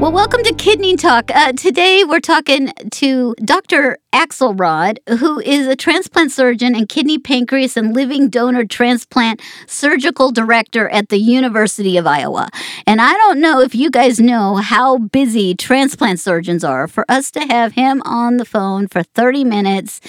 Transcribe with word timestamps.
Well, 0.00 0.12
welcome 0.12 0.42
to 0.44 0.54
Kidney 0.54 0.96
Talk. 0.96 1.30
Uh, 1.30 1.52
today 1.52 2.04
we're 2.04 2.20
talking 2.20 2.72
to 2.90 3.34
Dr. 3.44 3.98
Axelrod, 4.14 4.96
who 5.18 5.40
is 5.40 5.66
a 5.66 5.76
transplant 5.76 6.32
surgeon 6.32 6.74
and 6.74 6.88
kidney, 6.88 7.18
pancreas, 7.18 7.76
and 7.76 7.94
living 7.94 8.30
donor 8.30 8.64
transplant 8.64 9.42
surgical 9.66 10.32
director 10.32 10.88
at 10.88 11.10
the 11.10 11.18
University 11.18 11.98
of 11.98 12.06
Iowa. 12.06 12.48
And 12.86 13.02
I 13.02 13.12
don't 13.12 13.42
know 13.42 13.60
if 13.60 13.74
you 13.74 13.90
guys 13.90 14.18
know 14.18 14.56
how 14.56 14.96
busy 14.96 15.54
transplant 15.54 16.18
surgeons 16.18 16.64
are. 16.64 16.88
For 16.88 17.04
us 17.10 17.30
to 17.32 17.40
have 17.40 17.74
him 17.74 18.00
on 18.06 18.38
the 18.38 18.46
phone 18.46 18.88
for 18.88 19.02
30 19.02 19.44
minutes 19.44 20.00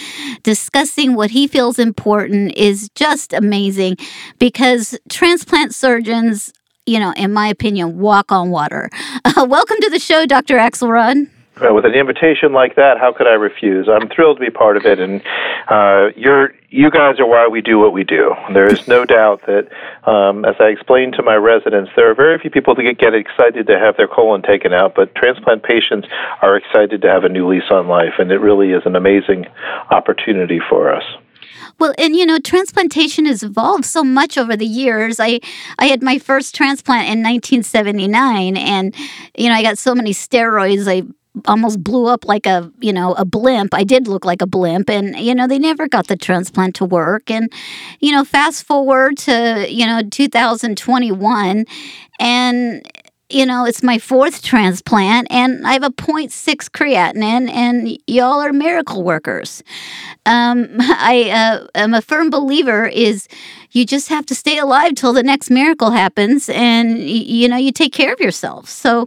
discussing 0.43 1.15
what 1.15 1.31
he 1.31 1.47
feels 1.47 1.77
important 1.77 2.53
is 2.55 2.89
just 2.95 3.33
amazing 3.33 3.97
because 4.39 4.97
transplant 5.09 5.75
surgeons 5.75 6.53
you 6.85 6.99
know, 6.99 7.13
in 7.15 7.33
my 7.33 7.47
opinion, 7.47 7.99
walk 7.99 8.31
on 8.31 8.49
water. 8.49 8.89
Uh, 9.23 9.45
welcome 9.47 9.77
to 9.79 9.89
the 9.89 9.99
show, 9.99 10.25
Dr. 10.25 10.57
Axelrod. 10.57 11.27
Well, 11.59 11.75
with 11.75 11.85
an 11.85 11.93
invitation 11.93 12.53
like 12.53 12.75
that, 12.75 12.97
how 12.97 13.13
could 13.13 13.27
I 13.27 13.33
refuse? 13.33 13.87
I'm 13.87 14.09
thrilled 14.09 14.37
to 14.37 14.41
be 14.41 14.49
part 14.49 14.77
of 14.77 14.85
it, 14.85 14.99
and 14.99 15.21
uh, 15.67 16.07
you're 16.15 16.53
you 16.69 16.89
guys 16.89 17.19
are 17.19 17.27
why 17.27 17.47
we 17.47 17.61
do 17.61 17.77
what 17.77 17.93
we 17.93 18.03
do. 18.03 18.33
There 18.53 18.65
is 18.65 18.87
no 18.87 19.05
doubt 19.05 19.41
that, 19.45 19.67
um, 20.09 20.45
as 20.45 20.55
I 20.59 20.69
explained 20.69 21.13
to 21.17 21.23
my 21.23 21.35
residents, 21.35 21.91
there 21.95 22.09
are 22.09 22.15
very 22.15 22.39
few 22.39 22.49
people 22.49 22.73
that 22.75 22.83
get, 22.83 22.97
get 22.97 23.13
excited 23.13 23.67
to 23.67 23.77
have 23.77 23.97
their 23.97 24.07
colon 24.07 24.41
taken 24.41 24.73
out, 24.73 24.95
but 24.95 25.13
transplant 25.13 25.63
patients 25.63 26.07
are 26.41 26.55
excited 26.55 27.01
to 27.01 27.09
have 27.09 27.25
a 27.25 27.29
new 27.29 27.47
lease 27.47 27.69
on 27.69 27.87
life, 27.87 28.13
and 28.17 28.31
it 28.31 28.39
really 28.39 28.71
is 28.71 28.83
an 28.85 28.95
amazing 28.95 29.45
opportunity 29.91 30.61
for 30.69 30.91
us. 30.91 31.03
Well, 31.79 31.93
and 31.97 32.15
you 32.15 32.25
know, 32.25 32.39
transplantation 32.39 33.25
has 33.25 33.43
evolved 33.43 33.85
so 33.85 34.03
much 34.03 34.37
over 34.37 34.55
the 34.55 34.65
years. 34.65 35.19
I 35.19 35.39
I 35.79 35.85
had 35.85 36.01
my 36.03 36.17
first 36.17 36.55
transplant 36.55 37.03
in 37.03 37.23
1979 37.23 38.57
and 38.57 38.95
you 39.37 39.49
know, 39.49 39.55
I 39.55 39.63
got 39.63 39.77
so 39.77 39.95
many 39.95 40.11
steroids 40.11 40.87
I 40.87 41.03
almost 41.45 41.81
blew 41.83 42.07
up 42.07 42.25
like 42.25 42.45
a 42.45 42.69
you 42.81 42.91
know 42.91 43.13
a 43.13 43.23
blimp 43.23 43.73
i 43.73 43.85
did 43.85 44.05
look 44.05 44.25
like 44.25 44.41
a 44.41 44.45
blimp 44.45 44.89
and 44.89 45.15
you 45.17 45.33
know 45.33 45.47
they 45.47 45.57
never 45.57 45.87
got 45.87 46.07
the 46.07 46.17
transplant 46.17 46.75
to 46.75 46.83
work 46.83 47.31
and 47.31 47.51
you 48.01 48.11
know 48.11 48.25
fast 48.25 48.65
forward 48.65 49.17
to 49.17 49.65
you 49.69 49.85
know 49.85 50.01
2021 50.11 51.65
and 52.19 52.85
you 53.33 53.45
know, 53.45 53.65
it's 53.65 53.83
my 53.83 53.97
fourth 53.97 54.41
transplant, 54.41 55.27
and 55.29 55.65
I 55.65 55.73
have 55.73 55.83
a 55.83 55.89
0.6 55.89 56.31
creatinine, 56.69 57.49
and 57.49 57.97
y'all 58.07 58.41
are 58.41 58.53
miracle 58.53 59.03
workers. 59.03 59.63
Um, 60.25 60.67
I 60.79 61.29
uh, 61.31 61.67
am 61.75 61.93
a 61.93 62.01
firm 62.01 62.29
believer 62.29 62.85
is 62.85 63.27
you 63.71 63.85
just 63.85 64.09
have 64.09 64.25
to 64.27 64.35
stay 64.35 64.57
alive 64.57 64.95
till 64.95 65.13
the 65.13 65.23
next 65.23 65.49
miracle 65.49 65.91
happens, 65.91 66.49
and 66.49 66.99
you 66.99 67.47
know 67.47 67.57
you 67.57 67.71
take 67.71 67.93
care 67.93 68.13
of 68.13 68.19
yourself. 68.19 68.67
So 68.69 69.05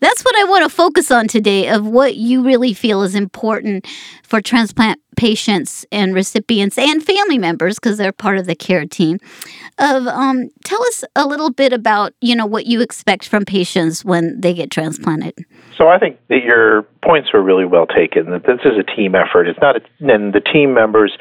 that's 0.00 0.24
what 0.24 0.36
I 0.38 0.44
want 0.44 0.64
to 0.64 0.70
focus 0.70 1.10
on 1.10 1.28
today 1.28 1.68
of 1.68 1.86
what 1.86 2.16
you 2.16 2.44
really 2.44 2.74
feel 2.74 3.02
is 3.02 3.14
important 3.14 3.86
for 4.22 4.40
transplant 4.40 5.00
patients 5.16 5.84
and 5.90 6.14
recipients 6.14 6.78
and 6.78 7.02
family 7.02 7.38
members 7.38 7.76
because 7.76 7.98
they're 7.98 8.12
part 8.12 8.38
of 8.38 8.46
the 8.46 8.54
care 8.54 8.86
team 8.86 9.18
of 9.78 10.06
um, 10.06 10.50
tell 10.64 10.82
us 10.84 11.04
a 11.16 11.26
little 11.26 11.50
bit 11.50 11.72
about 11.72 12.12
you 12.20 12.36
know 12.36 12.46
what 12.46 12.66
you 12.66 12.80
expect 12.80 13.28
from 13.28 13.44
patients 13.44 14.04
when 14.04 14.40
they 14.40 14.54
get 14.54 14.70
transplanted. 14.70 15.34
So 15.76 15.88
i 15.88 15.98
think 15.98 16.18
that 16.28 16.42
your 16.44 16.82
points 17.02 17.32
were 17.32 17.42
really 17.42 17.64
well 17.66 17.86
taken 17.86 18.30
that 18.30 18.44
this 18.44 18.60
is 18.64 18.78
a 18.78 18.96
team 18.96 19.14
effort. 19.14 19.46
It's 19.46 19.60
not 19.60 19.76
a, 19.76 19.80
and 20.00 20.32
the 20.32 20.40
team 20.40 20.72
members 20.72 21.16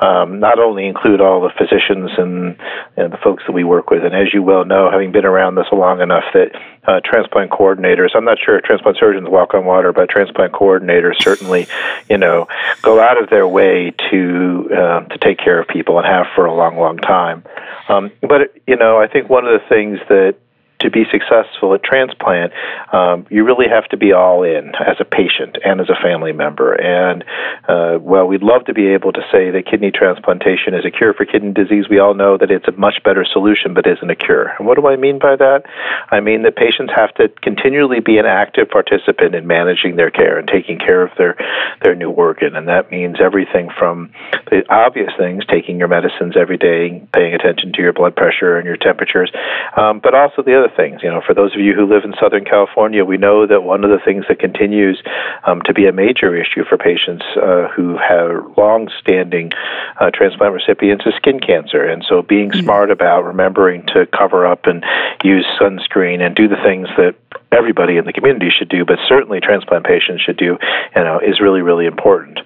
um, 0.00 0.38
not 0.38 0.58
only 0.58 0.86
include 0.86 1.20
all 1.20 1.40
the 1.40 1.50
physicians 1.58 2.10
and, 2.16 2.56
and 2.96 3.12
the 3.12 3.18
folks 3.22 3.42
that 3.46 3.52
we 3.52 3.64
work 3.64 3.90
with 3.90 4.04
and 4.04 4.14
as 4.14 4.32
you 4.32 4.42
well 4.42 4.64
know 4.64 4.90
having 4.90 5.12
been 5.12 5.24
around 5.24 5.56
this 5.56 5.66
long 5.72 6.00
enough 6.00 6.24
that 6.32 6.50
uh, 6.86 7.00
transplant 7.04 7.50
coordinators 7.50 8.10
i'm 8.14 8.24
not 8.24 8.38
sure 8.38 8.58
if 8.58 8.64
transplant 8.64 8.96
surgeons 8.98 9.28
walk 9.28 9.54
on 9.54 9.64
water 9.64 9.92
but 9.92 10.08
transplant 10.08 10.52
coordinators 10.52 11.14
certainly 11.20 11.66
you 12.08 12.18
know 12.18 12.46
go 12.82 13.00
out 13.00 13.20
of 13.20 13.28
their 13.34 13.48
way 13.48 13.92
to 14.10 14.68
uh, 14.72 15.00
to 15.00 15.18
take 15.18 15.38
care 15.38 15.58
of 15.60 15.66
people 15.66 15.98
and 15.98 16.06
have 16.06 16.26
for 16.36 16.46
a 16.46 16.54
long, 16.54 16.76
long 16.76 16.96
time. 16.98 17.42
Um, 17.88 18.12
but 18.22 18.54
you 18.64 18.76
know, 18.76 19.00
I 19.00 19.08
think 19.08 19.28
one 19.28 19.44
of 19.44 19.60
the 19.60 19.68
things 19.68 19.98
that 20.08 20.36
to 20.84 20.90
be 20.90 21.04
successful 21.10 21.74
at 21.74 21.82
transplant, 21.82 22.52
um, 22.92 23.26
you 23.30 23.44
really 23.44 23.66
have 23.68 23.88
to 23.88 23.96
be 23.96 24.12
all 24.12 24.44
in 24.44 24.72
as 24.76 24.96
a 25.00 25.04
patient 25.04 25.56
and 25.64 25.80
as 25.80 25.88
a 25.88 25.96
family 26.00 26.32
member. 26.32 26.74
And 26.74 27.24
uh, 27.66 27.98
well, 28.00 28.26
we'd 28.26 28.42
love 28.44 28.64
to 28.66 28.74
be 28.74 28.88
able 28.92 29.12
to 29.12 29.22
say 29.32 29.50
that 29.50 29.64
kidney 29.64 29.90
transplantation 29.90 30.74
is 30.74 30.84
a 30.84 30.90
cure 30.90 31.14
for 31.14 31.24
kidney 31.24 31.52
disease. 31.52 31.88
We 31.88 31.98
all 31.98 32.14
know 32.14 32.36
that 32.36 32.50
it's 32.50 32.68
a 32.68 32.72
much 32.72 33.02
better 33.02 33.24
solution, 33.24 33.72
but 33.74 33.86
isn't 33.86 34.10
a 34.10 34.14
cure. 34.14 34.52
And 34.58 34.66
what 34.66 34.76
do 34.76 34.86
I 34.86 34.96
mean 34.96 35.18
by 35.18 35.36
that? 35.36 35.64
I 36.10 36.20
mean 36.20 36.42
that 36.42 36.56
patients 36.56 36.92
have 36.94 37.14
to 37.14 37.28
continually 37.42 38.00
be 38.00 38.18
an 38.18 38.26
active 38.26 38.68
participant 38.68 39.34
in 39.34 39.46
managing 39.46 39.96
their 39.96 40.10
care 40.10 40.38
and 40.38 40.46
taking 40.46 40.78
care 40.78 41.02
of 41.02 41.10
their 41.16 41.36
their 41.82 41.94
new 41.94 42.10
organ, 42.10 42.54
and 42.56 42.68
that 42.68 42.90
means 42.90 43.16
everything 43.20 43.70
from 43.78 44.12
the 44.50 44.62
obvious 44.68 45.10
things, 45.16 45.44
taking 45.46 45.78
your 45.78 45.88
medicines 45.88 46.34
every 46.36 46.58
day, 46.58 47.02
paying 47.12 47.34
attention 47.34 47.72
to 47.72 47.82
your 47.82 47.92
blood 47.92 48.14
pressure 48.14 48.56
and 48.56 48.66
your 48.66 48.76
temperatures, 48.76 49.30
um, 49.76 50.00
but 50.02 50.14
also 50.14 50.42
the 50.42 50.56
other 50.56 50.72
things. 50.76 51.02
You 51.02 51.10
know, 51.10 51.22
for 51.26 51.34
those 51.34 51.54
of 51.54 51.60
you 51.60 51.74
who 51.74 51.86
live 51.86 52.04
in 52.04 52.14
Southern 52.20 52.44
California, 52.44 53.04
we 53.04 53.16
know 53.16 53.46
that 53.46 53.62
one 53.62 53.84
of 53.84 53.90
the 53.90 53.98
things 54.04 54.24
that 54.28 54.38
continues 54.38 55.02
um, 55.46 55.62
to 55.62 55.74
be 55.74 55.86
a 55.86 55.92
major 55.92 56.34
issue 56.34 56.64
for 56.68 56.78
patients 56.78 57.24
uh, 57.36 57.68
who 57.74 57.96
have 57.96 58.56
long-standing 58.56 59.52
uh, 60.00 60.10
transplant 60.12 60.52
recipients 60.52 61.04
is 61.06 61.14
skin 61.16 61.40
cancer, 61.40 61.84
and 61.84 62.04
so 62.08 62.22
being 62.22 62.50
mm-hmm. 62.50 62.60
smart 62.60 62.90
about 62.90 63.24
remembering 63.24 63.84
to 63.86 64.06
cover 64.06 64.46
up 64.46 64.66
and 64.66 64.84
use 65.22 65.46
sunscreen 65.60 66.24
and 66.24 66.34
do 66.34 66.48
the 66.48 66.60
things 66.64 66.88
that 66.96 67.14
everybody 67.52 67.96
in 67.96 68.04
the 68.04 68.12
community 68.12 68.50
should 68.50 68.68
do, 68.68 68.84
but 68.84 68.98
certainly 69.08 69.40
transplant 69.40 69.84
patients 69.84 70.22
should 70.22 70.36
do, 70.36 70.58
you 70.96 71.02
know, 71.02 71.20
is 71.20 71.40
really 71.40 71.62
really 71.62 71.86
important 71.86 72.40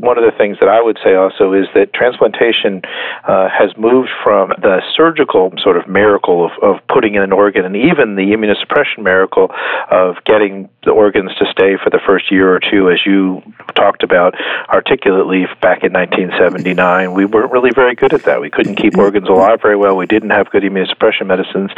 one 0.00 0.16
of 0.16 0.24
the 0.24 0.32
things 0.36 0.56
that 0.60 0.68
I 0.68 0.80
would 0.80 0.98
say 1.04 1.14
also 1.14 1.52
is 1.52 1.66
that 1.74 1.92
transplantation 1.92 2.80
uh, 3.28 3.48
has 3.48 3.76
moved 3.76 4.08
from 4.24 4.50
the 4.60 4.80
surgical 4.96 5.52
sort 5.62 5.76
of 5.76 5.86
miracle 5.86 6.44
of, 6.44 6.52
of 6.62 6.80
putting 6.88 7.14
in 7.14 7.22
an 7.22 7.32
organ 7.32 7.64
and 7.64 7.76
even 7.76 8.16
the 8.16 8.32
immunosuppression 8.32 9.04
miracle 9.04 9.48
of 9.90 10.16
getting 10.24 10.68
the 10.84 10.90
organs 10.90 11.30
to 11.36 11.44
stay 11.52 11.76
for 11.76 11.90
the 11.90 12.00
first 12.06 12.32
year 12.32 12.54
or 12.54 12.60
two, 12.60 12.88
as 12.88 13.04
you 13.04 13.42
talked 13.74 14.02
about 14.02 14.34
articulately 14.68 15.44
back 15.60 15.84
in 15.84 15.92
1979. 15.92 17.12
We 17.12 17.26
weren't 17.26 17.52
really 17.52 17.70
very 17.74 17.94
good 17.94 18.14
at 18.14 18.24
that. 18.24 18.40
We 18.40 18.48
couldn't 18.48 18.76
keep 18.76 18.96
organs 18.96 19.28
alive 19.28 19.60
very 19.60 19.76
well. 19.76 19.96
We 19.96 20.06
didn't 20.06 20.30
have 20.30 20.48
good 20.50 20.62
immunosuppression 20.62 21.26
medicines. 21.26 21.70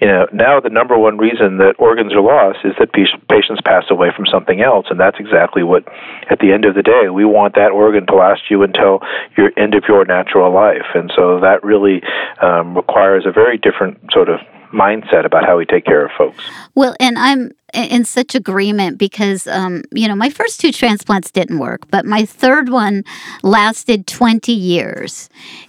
You 0.00 0.08
know, 0.08 0.26
now 0.32 0.60
the 0.60 0.68
number 0.68 0.98
one 0.98 1.16
reason 1.16 1.56
that 1.58 1.76
organs 1.78 2.12
are 2.12 2.20
lost 2.20 2.58
is 2.64 2.74
that 2.78 2.92
patients 2.92 3.60
pass 3.64 3.84
away 3.88 4.10
from 4.14 4.26
something 4.26 4.60
else, 4.60 4.86
and 4.90 5.00
that's 5.00 5.16
exactly 5.18 5.62
what, 5.62 5.88
at 6.28 6.40
the 6.40 6.52
end 6.52 6.66
of 6.66 6.74
the 6.74 6.82
day, 6.82 7.08
we 7.08 7.24
want 7.24 7.54
that 7.54 7.70
that 7.70 7.76
organ 7.76 8.06
to 8.06 8.14
last 8.14 8.42
you 8.50 8.62
until 8.62 9.00
your 9.36 9.50
end 9.56 9.74
of 9.74 9.84
your 9.88 10.04
natural 10.04 10.52
life. 10.52 10.86
And 10.94 11.10
so 11.14 11.40
that 11.40 11.62
really 11.62 12.02
um, 12.42 12.76
requires 12.76 13.24
a 13.26 13.32
very 13.32 13.58
different 13.58 13.98
sort 14.12 14.28
of 14.28 14.40
mindset 14.72 15.24
about 15.24 15.44
how 15.44 15.56
we 15.56 15.66
take 15.66 15.84
care 15.84 16.04
of 16.04 16.12
folks. 16.16 16.42
Well, 16.74 16.94
and 17.00 17.18
I'm 17.18 17.52
in 17.72 18.04
such 18.04 18.34
agreement 18.34 18.98
because 18.98 19.46
um, 19.46 19.82
you 19.92 20.08
know 20.08 20.16
my 20.16 20.30
first 20.30 20.60
two 20.60 20.72
transplants 20.72 21.30
didn't 21.30 21.58
work, 21.58 21.88
but 21.90 22.04
my 22.04 22.24
third 22.24 22.68
one 22.68 23.04
lasted 23.42 24.06
20 24.06 24.52
years, 24.52 25.28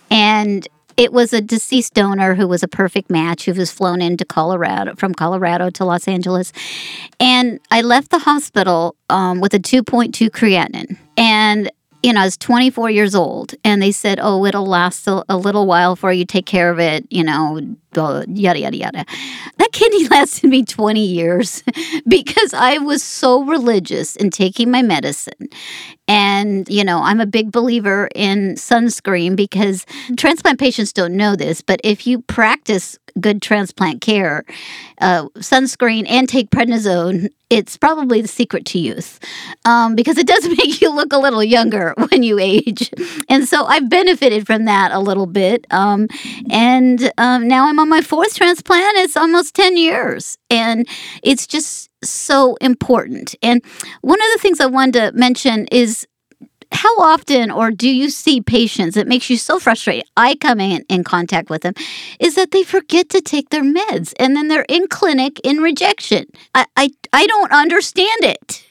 and 0.10 0.68
it 0.98 1.14
was 1.14 1.34
a 1.34 1.42
deceased 1.42 1.94
donor 1.94 2.36
who 2.36 2.48
was 2.48 2.64
a 2.64 2.68
perfect 2.68 3.10
match 3.10 3.46
who 3.46 3.54
was 3.54 3.72
flown 3.72 4.02
into 4.02 4.26
Colorado 4.26 4.96
from 4.96 5.14
Colorado 5.14 5.70
to 5.72 5.86
Los 5.86 6.08
Angeles, 6.08 6.54
and 7.20 7.60
I 7.72 7.82
left 7.82 8.12
the 8.12 8.20
hospital 8.20 8.96
um, 9.10 9.42
with 9.42 9.54
a 9.54 9.60
2.2 9.60 10.30
creatinine, 10.30 10.98
and 11.18 11.72
you 12.04 12.14
know, 12.14 12.22
I 12.22 12.26
was 12.26 12.38
24 12.38 12.90
years 12.90 13.16
old, 13.16 13.54
and 13.64 13.82
they 13.82 13.92
said, 13.92 14.20
"Oh, 14.22 14.46
it'll 14.46 14.66
last 14.66 15.08
a, 15.08 15.24
a 15.30 15.38
little 15.38 15.66
while 15.68 15.96
for 15.96 16.12
you 16.12 16.26
take 16.26 16.46
care 16.46 16.72
of 16.72 16.80
it." 16.80 17.06
You 17.10 17.24
know, 17.24 17.60
yada 17.96 18.26
yada 18.60 18.78
yada. 18.78 19.06
That 19.58 19.70
kidney 19.72 20.08
lasted 20.10 20.50
me 20.50 20.64
20 20.64 21.06
years 21.06 21.64
because 22.08 22.54
I 22.54 22.78
was 22.78 23.04
so 23.04 23.44
religious 23.44 24.16
in 24.16 24.30
taking 24.30 24.72
my 24.72 24.82
medicine. 24.82 25.50
And, 26.08 26.68
you 26.68 26.84
know, 26.84 27.02
I'm 27.04 27.22
a 27.22 27.26
big 27.26 27.52
believer 27.52 28.10
in 28.14 28.56
sunscreen 28.56 29.36
because 29.36 29.86
transplant 30.18 30.60
patients 30.60 30.92
don't 30.92 31.16
know 31.16 31.36
this, 31.36 31.62
but 31.62 31.80
if 31.84 32.06
you 32.06 32.22
practice 32.24 32.98
good 33.20 33.42
transplant 33.42 34.02
care, 34.02 34.44
uh, 35.00 35.26
sunscreen 35.38 36.06
and 36.08 36.28
take 36.30 36.50
prednisone, 36.50 37.30
it's 37.50 37.76
probably 37.76 38.22
the 38.22 38.28
secret 38.30 38.66
to 38.66 38.80
youth 38.80 39.20
um, 39.66 39.94
because 39.96 40.18
it 40.18 40.26
does 40.26 40.48
make 40.58 40.82
you 40.82 40.90
look 40.94 41.12
a 41.12 41.18
little 41.18 41.44
younger 41.44 41.94
when 42.10 42.24
you 42.24 42.40
age. 42.40 42.90
And 43.30 43.48
so 43.48 43.66
I've 43.66 43.90
benefited 43.90 44.48
from 44.48 44.66
that 44.66 44.92
a 44.92 45.00
little 45.00 45.26
bit. 45.26 45.68
Um, 45.70 46.08
and 46.50 47.12
um, 47.18 47.48
now 47.48 47.68
I'm 47.68 47.80
on 47.80 47.90
my 47.90 48.02
fourth 48.02 48.36
transplant. 48.36 48.98
It's 48.98 49.18
almost 49.18 49.54
10 49.56 49.78
years. 49.78 50.38
And 50.50 50.88
it's 51.24 51.46
just 51.46 51.90
so 52.04 52.56
important. 52.56 53.36
And 53.44 53.62
one 54.02 54.20
of 54.20 54.28
the 54.34 54.40
things 54.40 54.60
I 54.60 54.66
wanted 54.66 55.12
to 55.12 55.18
mention 55.18 55.68
is 55.72 56.08
how 56.72 56.96
often 57.00 57.52
or 57.52 57.72
do 57.72 57.90
you 57.90 58.10
see 58.10 58.42
patients 58.42 58.98
it 58.98 59.08
makes 59.08 59.30
you 59.30 59.38
so 59.38 59.60
frustrated? 59.60 60.06
I 60.18 60.36
come 60.36 60.60
in, 60.60 60.86
in 60.90 61.04
contact 61.04 61.50
with 61.50 61.62
them 61.62 61.74
is 62.20 62.36
that 62.36 62.52
they 62.52 62.64
forget 62.64 63.10
to 63.10 63.22
take 63.22 63.50
their 63.50 63.64
meds 63.64 64.14
and 64.20 64.36
then 64.36 64.48
they're 64.48 64.66
in 64.70 64.88
clinic 64.88 65.40
in 65.44 65.58
rejection. 65.58 66.26
I 66.56 66.66
i, 66.78 66.90
I 67.14 67.28
don't 67.28 67.52
understand 67.52 68.24
it 68.24 68.64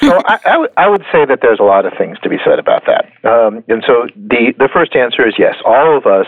so 0.00 0.20
I, 0.26 0.38
I, 0.44 0.52
w- 0.52 0.72
I 0.76 0.88
would 0.88 1.04
say 1.12 1.24
that 1.26 1.40
there's 1.42 1.58
a 1.58 1.64
lot 1.64 1.84
of 1.84 1.92
things 1.98 2.18
to 2.22 2.28
be 2.28 2.36
said 2.44 2.58
about 2.58 2.84
that 2.86 3.06
um, 3.24 3.64
and 3.68 3.82
so 3.86 4.06
the 4.14 4.54
the 4.58 4.68
first 4.72 4.94
answer 4.94 5.26
is 5.26 5.34
yes 5.38 5.56
all 5.64 5.96
of 5.96 6.06
us 6.06 6.26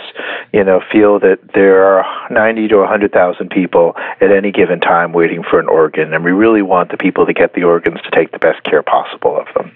you 0.52 0.64
know 0.64 0.80
feel 0.92 1.18
that 1.20 1.38
there 1.54 1.84
are 1.84 2.04
90 2.30 2.68
to 2.68 2.76
100,000 2.78 3.50
people 3.50 3.94
at 4.20 4.30
any 4.30 4.50
given 4.50 4.80
time 4.80 5.12
waiting 5.12 5.42
for 5.48 5.60
an 5.60 5.68
organ 5.68 6.12
and 6.12 6.24
we 6.24 6.32
really 6.32 6.62
want 6.62 6.90
the 6.90 6.96
people 6.96 7.26
to 7.26 7.32
get 7.32 7.54
the 7.54 7.62
organs 7.64 8.00
to 8.02 8.10
take 8.10 8.32
the 8.32 8.38
best 8.38 8.62
care 8.64 8.82
possible 8.82 9.38
of 9.38 9.46
them 9.54 9.72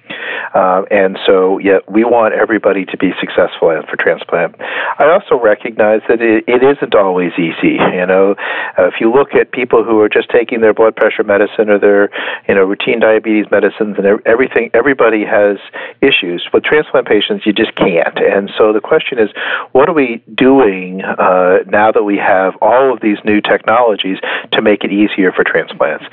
uh, 0.55 0.83
and 0.91 1.19
so, 1.27 1.59
yeah, 1.59 1.79
we 1.89 2.05
want 2.05 2.33
everybody 2.33 2.85
to 2.85 2.97
be 2.97 3.11
successful 3.19 3.75
for 3.91 3.97
transplant. 3.99 4.55
I 4.61 5.11
also 5.11 5.35
recognize 5.35 6.01
that 6.09 6.23
it, 6.23 6.45
it 6.47 6.63
isn't 6.63 6.95
always 6.95 7.33
easy. 7.35 7.75
You 7.75 8.07
know, 8.07 8.37
uh, 8.79 8.87
if 8.87 8.95
you 9.01 9.13
look 9.13 9.35
at 9.35 9.51
people 9.51 9.83
who 9.83 9.99
are 10.01 10.09
just 10.09 10.31
taking 10.31 10.61
their 10.61 10.73
blood 10.73 10.95
pressure 10.95 11.25
medicine 11.25 11.44
or 11.59 11.79
their, 11.79 12.11
you 12.49 12.55
know, 12.55 12.65
routine 12.65 13.01
diabetes 13.01 13.47
medicines 13.51 13.97
and 13.99 14.21
everything, 14.27 14.71
everybody 14.75 15.25
has 15.25 15.59
issues. 16.01 16.47
With 16.53 16.65
transplant 16.65 17.07
patients, 17.07 17.47
you 17.47 17.53
just 17.53 17.75
can't. 17.75 18.19
And 18.19 18.51
so 18.59 18.73
the 18.73 18.81
question 18.81 19.19
is, 19.19 19.31
what 19.73 19.89
are 19.89 19.95
we 19.95 20.23
doing 20.35 21.03
uh, 21.03 21.59
now 21.67 21.93
that 21.93 22.05
we 22.05 22.17
have 22.17 22.55
all 22.61 22.93
of 22.93 23.01
these 23.01 23.19
new 23.25 23.41
technologies 23.41 24.19
to 24.53 24.63
make 24.63 24.85
it 24.85 24.93
easier 24.93 25.33
for 25.33 25.45
transplants? 25.45 26.05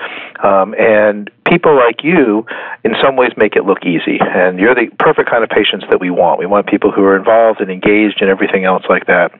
Um, 0.43 0.73
and 0.77 1.29
people 1.51 1.75
like 1.75 1.99
you, 2.01 2.45
in 2.85 2.95
some 3.03 3.17
ways, 3.17 3.31
make 3.35 3.57
it 3.57 3.65
look 3.65 3.83
easy. 3.83 4.17
And 4.23 4.57
you're 4.57 4.73
the 4.73 4.87
perfect 4.97 5.29
kind 5.29 5.43
of 5.43 5.49
patients 5.49 5.83
that 5.89 5.99
we 5.99 6.09
want. 6.09 6.39
We 6.39 6.45
want 6.45 6.67
people 6.67 6.91
who 6.91 7.03
are 7.03 7.17
involved 7.17 7.59
and 7.59 7.69
engaged 7.69 8.21
and 8.21 8.29
everything 8.29 8.63
else 8.63 8.83
like 8.87 9.05
that. 9.07 9.35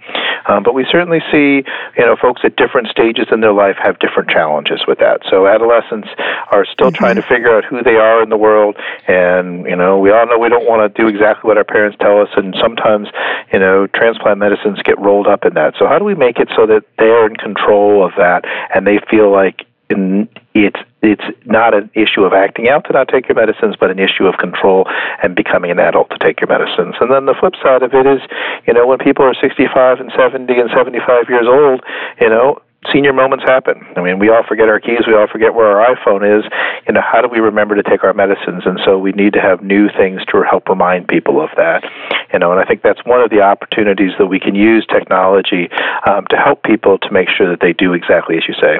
Um, 0.45 0.63
but 0.63 0.73
we 0.73 0.85
certainly 0.91 1.19
see, 1.31 1.63
you 1.97 2.05
know, 2.05 2.17
folks 2.21 2.41
at 2.43 2.57
different 2.57 2.89
stages 2.89 3.27
in 3.31 3.39
their 3.39 3.53
life 3.53 3.77
have 3.81 3.97
different 3.99 4.29
challenges 4.29 4.83
with 4.87 4.99
that. 4.99 5.21
So 5.29 5.47
adolescents 5.47 6.09
are 6.51 6.65
still 6.65 6.91
mm-hmm. 6.91 6.99
trying 6.99 7.15
to 7.15 7.21
figure 7.23 7.55
out 7.55 7.63
who 7.63 7.81
they 7.81 7.95
are 7.95 8.21
in 8.21 8.29
the 8.29 8.37
world, 8.37 8.75
and 9.07 9.65
you 9.65 9.75
know, 9.75 9.97
we 9.97 10.11
all 10.11 10.27
know 10.27 10.37
we 10.37 10.49
don't 10.49 10.67
want 10.67 10.83
to 10.83 11.01
do 11.01 11.07
exactly 11.07 11.47
what 11.47 11.57
our 11.57 11.63
parents 11.63 11.97
tell 12.01 12.19
us, 12.19 12.29
and 12.35 12.55
sometimes, 12.59 13.07
you 13.53 13.59
know, 13.59 13.87
transplant 13.87 14.39
medicines 14.39 14.79
get 14.83 14.99
rolled 14.99 15.27
up 15.27 15.45
in 15.45 15.53
that. 15.53 15.75
So 15.79 15.87
how 15.87 15.97
do 15.97 16.05
we 16.05 16.15
make 16.15 16.39
it 16.39 16.49
so 16.55 16.65
that 16.67 16.83
they're 16.97 17.27
in 17.27 17.35
control 17.37 18.03
of 18.05 18.11
that 18.17 18.43
and 18.73 18.85
they 18.85 18.99
feel 19.09 19.31
like 19.31 19.65
in, 19.91 20.27
it's 20.53 20.79
it's 21.01 21.25
not 21.45 21.73
an 21.73 21.89
issue 21.93 22.23
of 22.23 22.33
acting 22.33 22.69
out 22.69 22.85
to 22.85 22.93
not 22.93 23.07
take 23.07 23.27
your 23.27 23.35
medicines, 23.35 23.75
but 23.79 23.89
an 23.89 23.97
issue 23.97 24.25
of 24.25 24.37
control 24.37 24.85
and 25.23 25.35
becoming 25.35 25.71
an 25.71 25.79
adult 25.79 26.09
to 26.11 26.17
take 26.19 26.39
your 26.39 26.47
medicines. 26.47 26.95
And 27.01 27.09
then 27.11 27.25
the 27.25 27.33
flip 27.33 27.53
side 27.61 27.81
of 27.81 27.93
it 27.93 28.05
is, 28.05 28.21
you 28.67 28.73
know, 28.73 28.85
when 28.85 28.99
people 28.99 29.25
are 29.25 29.33
65 29.33 29.99
and 29.99 30.11
70 30.15 30.53
and 30.53 30.69
75 30.69 31.25
years 31.29 31.47
old, 31.49 31.81
you 32.21 32.29
know, 32.29 32.61
senior 32.91 33.13
moments 33.13 33.45
happen. 33.45 33.81
I 33.95 34.01
mean, 34.01 34.17
we 34.17 34.29
all 34.29 34.43
forget 34.47 34.67
our 34.69 34.79
keys, 34.79 35.05
we 35.05 35.13
all 35.13 35.27
forget 35.27 35.53
where 35.53 35.67
our 35.67 35.95
iPhone 35.95 36.25
is. 36.25 36.45
You 36.87 36.93
know, 36.93 37.01
how 37.01 37.21
do 37.21 37.27
we 37.27 37.39
remember 37.39 37.75
to 37.75 37.83
take 37.83 38.03
our 38.03 38.13
medicines? 38.13 38.63
And 38.65 38.79
so 38.83 38.97
we 38.97 39.11
need 39.11 39.33
to 39.33 39.41
have 39.41 39.61
new 39.61 39.89
things 39.89 40.21
to 40.31 40.41
help 40.41 40.67
remind 40.69 41.07
people 41.07 41.41
of 41.41 41.49
that. 41.57 41.83
You 42.33 42.39
know, 42.39 42.51
and 42.51 42.59
I 42.59 42.65
think 42.65 42.81
that's 42.81 43.03
one 43.05 43.21
of 43.21 43.29
the 43.29 43.41
opportunities 43.41 44.11
that 44.17 44.27
we 44.27 44.39
can 44.39 44.55
use 44.55 44.85
technology 44.85 45.69
um, 46.07 46.25
to 46.29 46.37
help 46.37 46.63
people 46.63 46.97
to 46.99 47.11
make 47.11 47.29
sure 47.29 47.49
that 47.49 47.59
they 47.61 47.73
do 47.73 47.93
exactly 47.93 48.37
as 48.37 48.43
you 48.47 48.53
say. 48.55 48.79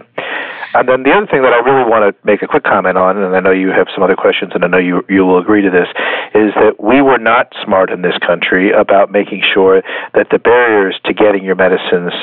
And 0.74 0.88
then 0.88 1.03
the 1.03 1.12
other 1.12 1.27
thing 1.27 1.42
that 1.44 1.51
I 1.51 1.59
really 1.59 1.83
want 1.83 2.07
to 2.07 2.15
make 2.25 2.42
a 2.42 2.48
quick 2.48 2.63
comment 2.63 2.98
on, 2.98 3.18
and 3.18 3.36
I 3.36 3.42
know 3.42 3.51
you 3.51 3.69
have 3.75 3.88
some 3.94 4.03
other 4.03 4.15
questions, 4.15 4.53
and 4.56 4.63
I 4.63 4.68
know 4.68 4.77
you 4.77 5.03
you 5.09 5.25
will 5.25 5.38
agree 5.38 5.62
to 5.62 5.69
this, 5.69 5.88
is 6.33 6.56
that 6.56 6.80
we 6.80 7.01
were 7.01 7.18
not 7.18 7.51
smart 7.63 7.92
in 7.92 8.01
this 8.01 8.18
country 8.25 8.71
about 8.71 9.12
making 9.12 9.44
sure 9.44 9.83
that 10.13 10.30
the 10.31 10.39
barriers 10.39 10.95
to 11.06 11.13
getting 11.13 11.44
your 11.44 11.56
medicines 11.56 12.13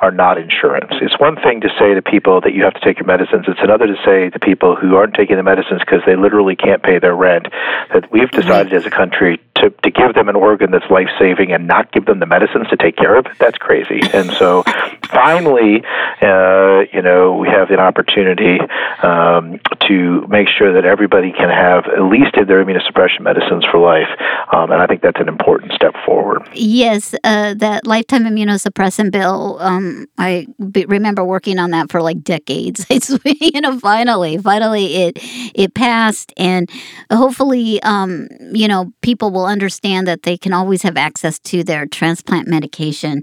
are 0.00 0.10
not 0.10 0.38
insurance. 0.38 0.92
It's 1.02 1.20
one 1.20 1.36
thing 1.36 1.60
to 1.60 1.68
say 1.78 1.92
to 1.92 2.00
people 2.00 2.40
that 2.40 2.54
you 2.54 2.64
have 2.64 2.74
to 2.74 2.80
take 2.80 2.96
your 2.96 3.06
medicines. 3.06 3.44
It's 3.46 3.60
another 3.60 3.86
to 3.86 3.96
say 4.04 4.30
to 4.30 4.38
people 4.38 4.74
who 4.74 4.96
aren't 4.96 5.12
taking 5.12 5.36
the 5.36 5.42
medicines 5.42 5.80
because 5.80 6.00
they 6.06 6.16
literally 6.16 6.56
can't 6.56 6.82
pay 6.82 6.98
their 6.98 7.14
rent 7.14 7.48
that 7.92 8.10
we've 8.10 8.30
decided 8.30 8.72
as 8.72 8.86
a 8.86 8.90
country 8.90 9.38
to, 9.56 9.70
to 9.70 9.90
give 9.90 10.14
them 10.14 10.28
an 10.28 10.36
organ 10.36 10.70
that's 10.78 10.90
life 10.90 11.08
saving 11.18 11.52
and 11.52 11.66
not 11.66 11.92
give 11.92 12.06
them 12.06 12.20
the 12.20 12.26
medicines 12.26 12.68
to 12.68 12.76
take 12.76 12.96
care 12.96 13.16
of 13.16 13.26
it, 13.26 13.32
that's 13.38 13.58
crazy. 13.58 14.00
And 14.12 14.30
so 14.32 14.62
finally, 15.10 15.82
uh, 16.22 16.84
you 16.92 17.02
know, 17.02 17.34
we 17.36 17.48
have 17.48 17.70
an 17.70 17.80
opportunity 17.80 18.58
um, 19.02 19.60
to 19.88 20.26
make 20.28 20.48
sure 20.48 20.72
that 20.72 20.84
everybody 20.84 21.32
can 21.32 21.50
have 21.50 21.86
at 21.86 22.02
least 22.02 22.34
their 22.34 22.64
immunosuppression 22.64 23.20
medicines 23.20 23.64
for 23.70 23.78
life. 23.78 24.08
Um, 24.52 24.70
and 24.70 24.80
I 24.80 24.86
think 24.86 25.02
that's 25.02 25.20
an 25.20 25.28
important 25.28 25.72
step 25.72 25.94
forward. 26.04 26.48
Yes, 26.54 27.14
uh, 27.24 27.54
that 27.54 27.86
lifetime 27.86 28.24
immunosuppressant 28.24 29.12
bill, 29.12 29.58
um, 29.60 30.06
I 30.18 30.46
b- 30.70 30.86
remember 30.86 31.24
working 31.24 31.58
on 31.58 31.70
that 31.70 31.90
for 31.90 32.02
like 32.02 32.22
decades. 32.22 32.86
It's, 32.98 33.16
you 33.24 33.60
know, 33.60 33.78
finally, 33.78 34.38
finally 34.38 34.96
it, 34.96 35.18
it 35.54 35.74
passed. 35.74 36.32
And 36.36 36.68
hopefully, 37.12 37.80
um, 37.82 38.26
you 38.52 38.66
know, 38.66 38.92
people 39.02 39.30
will 39.30 39.46
understand 39.46 40.08
that 40.08 40.24
they 40.24 40.36
can 40.36 40.52
always 40.52 40.67
have 40.82 40.96
access 40.96 41.38
to 41.40 41.64
their 41.64 41.86
transplant 41.86 42.48
medication 42.48 43.22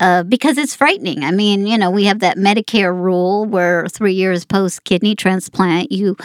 uh, 0.00 0.22
because 0.22 0.58
it's 0.58 0.74
frightening. 0.74 1.24
I 1.24 1.30
mean, 1.30 1.66
you 1.66 1.78
know, 1.78 1.90
we 1.90 2.04
have 2.04 2.20
that 2.20 2.36
Medicare 2.36 2.94
rule 2.94 3.44
where 3.44 3.86
three 3.88 4.14
years 4.14 4.44
post 4.44 4.84
kidney 4.84 5.14
transplant, 5.14 5.90
you 5.90 6.16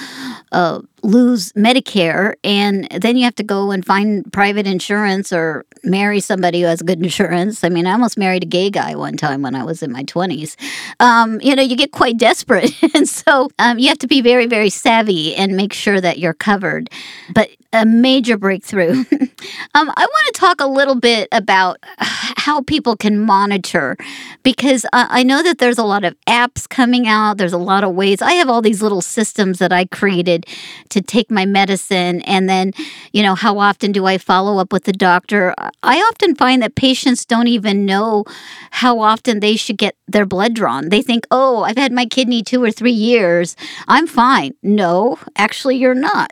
uh, 0.51 0.81
lose 1.03 1.51
Medicare, 1.53 2.33
and 2.43 2.87
then 2.89 3.17
you 3.17 3.23
have 3.23 3.35
to 3.35 3.43
go 3.43 3.71
and 3.71 3.85
find 3.85 4.31
private 4.33 4.67
insurance 4.67 5.31
or 5.31 5.65
marry 5.83 6.19
somebody 6.19 6.61
who 6.61 6.67
has 6.67 6.81
good 6.81 7.01
insurance. 7.01 7.63
I 7.63 7.69
mean, 7.69 7.87
I 7.87 7.91
almost 7.91 8.17
married 8.17 8.43
a 8.43 8.47
gay 8.47 8.69
guy 8.69 8.95
one 8.95 9.17
time 9.17 9.41
when 9.41 9.55
I 9.55 9.63
was 9.63 9.83
in 9.83 9.91
my 9.91 10.03
20s. 10.03 10.55
Um, 10.99 11.39
you 11.41 11.55
know, 11.55 11.63
you 11.63 11.75
get 11.75 11.91
quite 11.91 12.17
desperate. 12.17 12.71
and 12.95 13.07
so 13.07 13.49
um, 13.59 13.79
you 13.79 13.87
have 13.89 13.99
to 13.99 14.07
be 14.07 14.21
very, 14.21 14.47
very 14.47 14.69
savvy 14.69 15.35
and 15.35 15.55
make 15.55 15.73
sure 15.73 16.01
that 16.01 16.19
you're 16.19 16.33
covered. 16.33 16.89
But 17.33 17.49
a 17.73 17.85
major 17.85 18.37
breakthrough. 18.37 18.91
um, 19.11 19.91
I 19.95 20.05
want 20.05 20.25
to 20.27 20.31
talk 20.33 20.61
a 20.61 20.67
little 20.67 20.95
bit 20.95 21.27
about 21.31 21.77
how 21.97 22.61
people 22.61 22.95
can 22.95 23.19
monitor 23.19 23.97
because 24.43 24.85
uh, 24.93 25.07
I 25.09 25.23
know 25.23 25.43
that 25.43 25.57
there's 25.57 25.77
a 25.77 25.83
lot 25.83 26.03
of 26.03 26.15
apps 26.27 26.67
coming 26.67 27.07
out. 27.07 27.37
There's 27.37 27.53
a 27.53 27.57
lot 27.57 27.83
of 27.83 27.93
ways. 27.93 28.21
I 28.21 28.33
have 28.33 28.49
all 28.49 28.61
these 28.61 28.81
little 28.81 29.01
systems 29.01 29.59
that 29.59 29.73
I 29.73 29.85
created 29.85 30.45
to 30.89 31.01
take 31.01 31.29
my 31.31 31.45
medicine. 31.45 32.21
And 32.21 32.49
then, 32.49 32.73
you 33.11 33.23
know, 33.23 33.35
how 33.35 33.59
often 33.59 33.91
do 33.91 34.05
I 34.05 34.17
follow 34.17 34.59
up 34.59 34.71
with 34.71 34.83
the 34.83 34.93
doctor? 34.93 35.53
I 35.83 35.97
often 35.97 36.35
find 36.35 36.61
that 36.61 36.75
patients 36.75 37.25
don't 37.25 37.47
even 37.47 37.85
know 37.85 38.25
how 38.71 38.99
often 38.99 39.39
they 39.39 39.55
should 39.55 39.77
get 39.77 39.95
their 40.07 40.25
blood 40.25 40.53
drawn. 40.53 40.89
They 40.89 41.01
think, 41.01 41.25
oh, 41.31 41.63
I've 41.63 41.77
had 41.77 41.91
my 41.91 42.05
kidney 42.05 42.41
two 42.41 42.63
or 42.63 42.71
three 42.71 42.91
years. 42.91 43.55
I'm 43.87 44.07
fine. 44.07 44.53
No, 44.63 45.19
actually, 45.35 45.77
you're 45.77 45.93
not. 45.93 46.31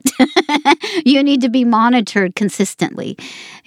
you 1.06 1.22
need 1.24 1.42
to 1.42 1.50
be 1.50 1.66
monitored 1.66 2.36
consistently. 2.36 3.18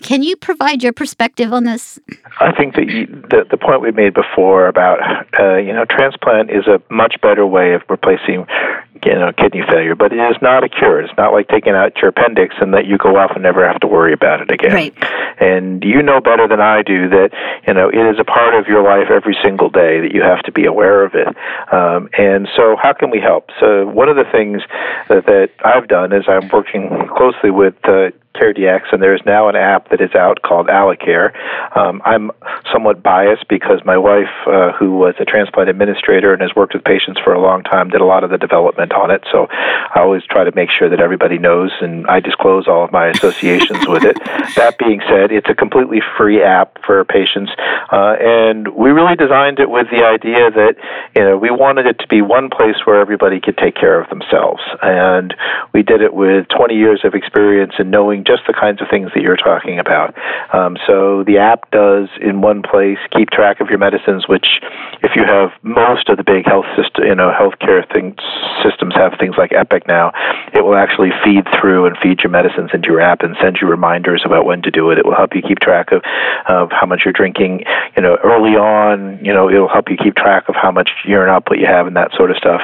Can 0.02 0.22
you 0.22 0.36
provide 0.36 0.82
your 0.82 0.92
perspective 0.92 1.52
on 1.52 1.64
this? 1.64 1.98
I 2.40 2.52
think 2.52 2.74
that 2.76 2.88
you, 2.88 3.06
the, 3.06 3.44
the 3.50 3.56
point 3.56 3.82
we 3.82 3.90
made 3.90 4.14
before 4.14 4.68
about, 4.68 5.00
uh, 5.38 5.56
you 5.56 5.72
know, 5.72 5.84
transplant 5.84 6.50
is 6.50 6.66
a 6.66 6.80
much 6.92 7.16
better 7.20 7.46
way 7.46 7.74
of 7.74 7.82
replacing 7.88 8.46
you 9.04 9.14
know, 9.14 9.32
kidney 9.32 9.62
failure, 9.68 9.94
but 9.94 10.12
it 10.12 10.16
is 10.16 10.36
not 10.42 10.64
a 10.64 10.68
cure. 10.78 11.00
It's 11.00 11.12
not 11.16 11.32
like 11.32 11.48
taking 11.48 11.74
out 11.74 11.96
your 11.96 12.10
appendix 12.10 12.54
and 12.60 12.74
that 12.74 12.86
you 12.86 12.98
go 12.98 13.16
off 13.16 13.32
and 13.34 13.42
never 13.42 13.66
have 13.66 13.80
to 13.80 13.86
worry 13.86 14.12
about 14.12 14.40
it 14.40 14.50
again. 14.50 14.72
Right. 14.72 14.94
And 15.40 15.82
you 15.84 16.02
know 16.02 16.20
better 16.20 16.48
than 16.48 16.60
I 16.60 16.82
do 16.82 17.08
that, 17.10 17.30
you 17.66 17.74
know, 17.74 17.88
it 17.88 18.14
is 18.14 18.18
a 18.18 18.24
part 18.24 18.54
of 18.54 18.66
your 18.66 18.82
life 18.82 19.10
every 19.10 19.36
single 19.42 19.70
day 19.70 20.00
that 20.00 20.12
you 20.12 20.22
have 20.22 20.42
to 20.44 20.52
be 20.52 20.64
aware 20.64 21.04
of 21.04 21.14
it. 21.14 21.28
Um, 21.72 22.08
and 22.18 22.48
so, 22.56 22.76
how 22.80 22.92
can 22.92 23.10
we 23.10 23.20
help? 23.20 23.50
So, 23.60 23.86
one 23.86 24.08
of 24.08 24.16
the 24.16 24.26
things 24.30 24.62
that, 25.08 25.26
that 25.26 25.50
I've 25.64 25.88
done 25.88 26.12
is 26.12 26.24
I'm 26.28 26.48
working 26.48 27.08
closely 27.16 27.50
with 27.50 27.74
uh, 27.84 28.10
CareDx, 28.34 28.92
and 28.92 29.02
there's 29.02 29.22
now 29.26 29.48
an 29.48 29.56
app 29.56 29.90
that 29.90 30.00
is 30.00 30.14
out 30.14 30.42
called 30.42 30.68
AlloCare. 30.68 31.34
Um, 31.76 32.00
I'm 32.04 32.30
somewhat 32.72 33.02
biased 33.02 33.48
because 33.48 33.80
my 33.84 33.96
wife, 33.96 34.30
uh, 34.46 34.72
who 34.72 34.96
was 34.96 35.14
a 35.18 35.24
transplant 35.24 35.68
administrator 35.68 36.32
and 36.32 36.42
has 36.42 36.54
worked 36.54 36.74
with 36.74 36.84
patients 36.84 37.20
for 37.24 37.32
a 37.32 37.40
long 37.40 37.62
time, 37.62 37.88
did 37.88 38.00
a 38.00 38.04
lot 38.04 38.24
of 38.24 38.30
the 38.30 38.38
development 38.38 38.92
on 38.92 39.10
it. 39.10 39.24
So 39.32 39.48
I 39.50 40.00
always 40.00 40.22
try 40.24 40.44
to 40.44 40.54
make 40.54 40.70
sure 40.70 40.88
that 40.88 41.00
everybody 41.00 41.38
knows, 41.38 41.72
and 41.80 42.06
I 42.06 42.20
disclose 42.20 42.68
all 42.68 42.84
of 42.84 42.92
my 42.92 43.08
associations 43.08 43.86
with 43.86 44.04
it. 44.04 44.16
That 44.58 44.78
being 44.78 45.00
said, 45.08 45.30
it's 45.30 45.48
a 45.48 45.54
completely 45.54 46.00
free 46.16 46.42
app 46.42 46.78
for 46.84 47.04
patients, 47.04 47.52
uh, 47.92 48.16
and 48.18 48.66
we 48.68 48.90
really 48.90 49.14
designed 49.14 49.60
it 49.60 49.70
with 49.70 49.86
the 49.90 50.04
idea 50.04 50.50
that 50.50 50.74
you 51.14 51.22
know 51.22 51.36
we 51.36 51.50
wanted 51.50 51.86
it 51.86 51.98
to 52.00 52.08
be 52.08 52.22
one 52.22 52.50
place 52.50 52.74
where 52.84 53.00
everybody 53.00 53.40
could 53.40 53.56
take 53.56 53.74
care 53.74 54.00
of 54.00 54.08
themselves, 54.08 54.62
and 54.82 55.34
we 55.72 55.82
did 55.82 56.02
it 56.02 56.14
with 56.14 56.48
20 56.48 56.74
years 56.74 57.00
of 57.04 57.14
experience 57.14 57.74
in 57.78 57.90
knowing 57.90 58.17
just 58.24 58.42
the 58.46 58.52
kinds 58.52 58.80
of 58.80 58.88
things 58.90 59.10
that 59.14 59.22
you're 59.22 59.36
talking 59.36 59.78
about. 59.78 60.14
Um, 60.52 60.76
so 60.86 61.24
the 61.24 61.38
app 61.38 61.70
does 61.70 62.08
in 62.20 62.40
one 62.40 62.62
place 62.62 62.98
keep 63.10 63.30
track 63.30 63.60
of 63.60 63.68
your 63.68 63.78
medicines, 63.78 64.28
which 64.28 64.46
if 65.02 65.12
you 65.14 65.24
have 65.24 65.50
most 65.62 66.08
of 66.08 66.16
the 66.16 66.24
big 66.24 66.46
health 66.46 66.66
system, 66.76 67.04
you 67.04 67.14
know, 67.14 67.30
healthcare 67.30 67.84
things 67.92 68.16
systems 68.62 68.94
have 68.94 69.14
things 69.18 69.34
like 69.38 69.52
Epic 69.52 69.86
now, 69.86 70.12
it 70.52 70.64
will 70.64 70.76
actually 70.76 71.10
feed 71.24 71.46
through 71.60 71.86
and 71.86 71.96
feed 72.02 72.20
your 72.20 72.30
medicines 72.30 72.70
into 72.72 72.88
your 72.88 73.00
app 73.00 73.22
and 73.22 73.36
send 73.40 73.58
you 73.60 73.68
reminders 73.68 74.22
about 74.24 74.44
when 74.44 74.62
to 74.62 74.70
do 74.70 74.90
it. 74.90 74.98
It 74.98 75.04
will 75.04 75.16
help 75.16 75.34
you 75.34 75.42
keep 75.42 75.60
track 75.60 75.92
of 75.92 76.02
of 76.48 76.70
how 76.72 76.86
much 76.86 77.02
you're 77.04 77.12
drinking, 77.12 77.64
you 77.96 78.02
know, 78.02 78.16
early 78.24 78.56
on. 78.56 79.24
You 79.24 79.32
know, 79.32 79.48
it'll 79.48 79.68
help 79.68 79.90
you 79.90 79.96
keep 79.96 80.16
track 80.16 80.48
of 80.48 80.54
how 80.54 80.70
much 80.70 80.90
urine 81.04 81.30
output 81.30 81.58
you 81.58 81.66
have 81.66 81.86
and 81.86 81.96
that 81.96 82.10
sort 82.16 82.30
of 82.30 82.36
stuff 82.36 82.62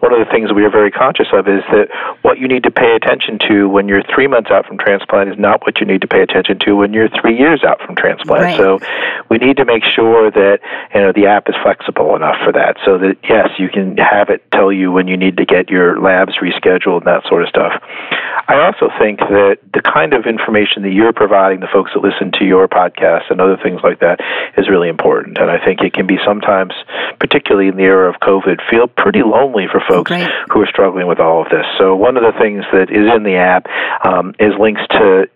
one 0.00 0.12
of 0.12 0.18
the 0.18 0.30
things 0.30 0.52
we 0.52 0.64
are 0.64 0.70
very 0.70 0.90
conscious 0.90 1.28
of 1.32 1.46
is 1.46 1.62
that 1.70 1.88
what 2.22 2.38
you 2.38 2.48
need 2.48 2.64
to 2.64 2.70
pay 2.70 2.94
attention 2.94 3.38
to 3.48 3.68
when 3.68 3.88
you're 3.88 4.02
three 4.12 4.26
months 4.26 4.50
out 4.50 4.66
from 4.66 4.78
transplant 4.78 5.30
is 5.30 5.38
not 5.38 5.64
what 5.64 5.80
you 5.80 5.86
need 5.86 6.00
to 6.00 6.08
pay 6.08 6.22
attention 6.22 6.58
to 6.60 6.74
when 6.74 6.92
you're 6.92 7.08
three 7.20 7.36
years 7.38 7.62
out 7.62 7.80
from 7.80 7.94
transplant. 7.94 8.42
Right. 8.42 8.56
So 8.56 8.80
we 9.30 9.38
need 9.38 9.56
to 9.58 9.64
make 9.64 9.84
sure 9.84 10.30
that 10.30 10.58
you 10.94 11.00
know 11.00 11.12
the 11.12 11.26
app 11.26 11.48
is 11.48 11.54
flexible 11.62 12.16
enough 12.16 12.36
for 12.44 12.52
that, 12.52 12.76
so 12.84 12.98
that 12.98 13.16
yes, 13.28 13.48
you 13.58 13.68
can 13.68 13.96
have 13.96 14.28
it 14.28 14.42
tell 14.52 14.72
you 14.72 14.90
when 14.90 15.08
you 15.08 15.16
need 15.16 15.36
to 15.36 15.44
get 15.44 15.70
your 15.70 16.00
labs 16.00 16.34
rescheduled 16.42 16.98
and 16.98 17.06
that 17.06 17.22
sort 17.28 17.42
of 17.42 17.48
stuff. 17.48 17.72
I 18.48 18.64
also 18.66 18.88
think 18.98 19.20
that 19.20 19.58
the 19.72 19.82
kind 19.82 20.12
of 20.14 20.26
information 20.26 20.82
that 20.82 20.92
you're 20.92 21.12
providing 21.12 21.60
the 21.60 21.68
folks 21.72 21.90
that 21.94 22.02
listen 22.02 22.32
to 22.38 22.44
your 22.44 22.68
podcast 22.68 23.30
and 23.30 23.40
other 23.40 23.56
things 23.62 23.80
like 23.82 24.00
that 24.00 24.20
is 24.56 24.68
really 24.68 24.88
important, 24.88 25.38
and 25.38 25.50
I 25.50 25.62
think 25.64 25.80
it 25.80 25.92
can 25.92 26.06
be 26.06 26.18
sometimes, 26.24 26.72
particularly 27.18 27.68
in 27.68 27.76
the 27.76 27.84
era 27.84 28.08
of 28.08 28.20
COVID, 28.20 28.60
feel 28.68 28.88
pretty 28.88 29.22
lonely 29.22 29.66
for 29.70 29.80
folks 29.88 30.10
who 30.50 30.60
are 30.60 30.66
struggling 30.66 31.06
with 31.06 31.20
all 31.20 31.42
of 31.42 31.48
this. 31.50 31.66
So 31.78 31.94
one 31.94 32.16
of 32.16 32.22
the 32.22 32.32
things 32.40 32.64
that 32.72 32.90
is 32.90 33.08
in 33.14 33.22
the 33.22 33.36
app 33.36 33.66
um, 34.04 34.34
is 34.38 34.52
links 34.58 34.82
to 34.90 35.28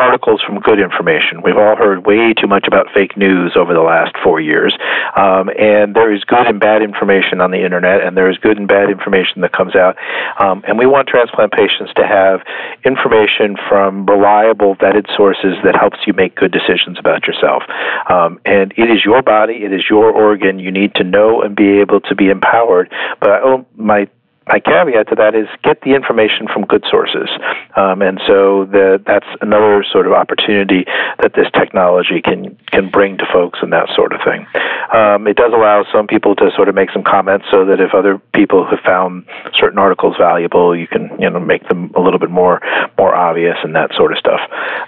articles 0.00 0.40
from 0.40 0.58
good 0.60 0.80
information. 0.80 1.42
We've 1.44 1.56
all 1.56 1.76
heard 1.76 2.06
way 2.06 2.32
too 2.32 2.46
much 2.46 2.66
about 2.66 2.86
fake 2.94 3.16
news 3.16 3.52
over 3.54 3.74
the 3.74 3.84
last 3.84 4.16
four 4.24 4.40
years, 4.40 4.76
um, 5.16 5.50
and 5.58 5.94
there 5.94 6.12
is 6.12 6.24
good 6.24 6.46
and 6.46 6.58
bad 6.58 6.82
information 6.82 7.40
on 7.40 7.50
the 7.50 7.62
internet, 7.62 8.00
and 8.00 8.16
there 8.16 8.30
is 8.30 8.38
good 8.38 8.56
and 8.56 8.66
bad 8.66 8.88
information 8.88 9.42
that 9.42 9.52
comes 9.52 9.76
out. 9.76 9.96
Um, 10.40 10.64
and 10.66 10.78
we 10.78 10.86
want 10.86 11.08
transplant 11.08 11.52
patients 11.52 11.92
to 11.96 12.06
have 12.06 12.40
information 12.84 13.56
from 13.68 14.06
reliable, 14.06 14.76
vetted 14.76 15.06
sources 15.14 15.60
that 15.64 15.76
helps 15.76 15.98
you 16.06 16.12
make 16.14 16.34
good 16.34 16.52
decisions 16.52 16.98
about 16.98 17.26
yourself. 17.26 17.62
Um, 18.08 18.40
and 18.44 18.72
it 18.76 18.90
is 18.90 19.04
your 19.04 19.22
body, 19.22 19.64
it 19.64 19.72
is 19.72 19.84
your 19.88 20.10
organ. 20.10 20.58
You 20.58 20.72
need 20.72 20.94
to 20.96 21.04
know 21.04 21.42
and 21.42 21.54
be 21.54 21.80
able 21.80 22.00
to 22.02 22.14
be 22.14 22.28
empowered. 22.28 22.90
But 23.20 23.30
I, 23.30 23.40
oh, 23.42 23.66
my 23.76 24.08
my 24.50 24.58
caveat 24.58 25.08
to 25.08 25.14
that 25.14 25.34
is 25.34 25.46
get 25.62 25.80
the 25.82 25.94
information 25.94 26.50
from 26.52 26.66
good 26.66 26.84
sources. 26.90 27.30
Um, 27.76 28.02
and 28.02 28.20
so 28.26 28.66
the, 28.66 29.00
that's 29.06 29.26
another 29.40 29.84
sort 29.86 30.06
of 30.06 30.12
opportunity 30.12 30.84
that 31.22 31.34
this 31.34 31.46
technology 31.54 32.20
can, 32.20 32.58
can 32.66 32.90
bring 32.90 33.16
to 33.18 33.26
folks 33.32 33.60
and 33.62 33.72
that 33.72 33.86
sort 33.94 34.12
of 34.12 34.20
thing. 34.26 34.46
Um, 34.92 35.28
it 35.28 35.36
does 35.36 35.52
allow 35.54 35.84
some 35.92 36.08
people 36.08 36.34
to 36.36 36.50
sort 36.56 36.68
of 36.68 36.74
make 36.74 36.90
some 36.90 37.04
comments 37.04 37.46
so 37.50 37.64
that 37.66 37.78
if 37.80 37.94
other 37.94 38.18
people 38.34 38.66
have 38.66 38.80
found 38.84 39.24
certain 39.54 39.78
articles 39.78 40.16
valuable, 40.18 40.76
you 40.76 40.88
can 40.88 41.10
you 41.20 41.30
know 41.30 41.38
make 41.38 41.68
them 41.68 41.92
a 41.94 42.00
little 42.00 42.18
bit 42.18 42.30
more 42.30 42.60
more 42.98 43.14
obvious 43.14 43.56
and 43.62 43.76
that 43.76 43.94
sort 43.94 44.12
of 44.12 44.18
stuff. 44.18 44.40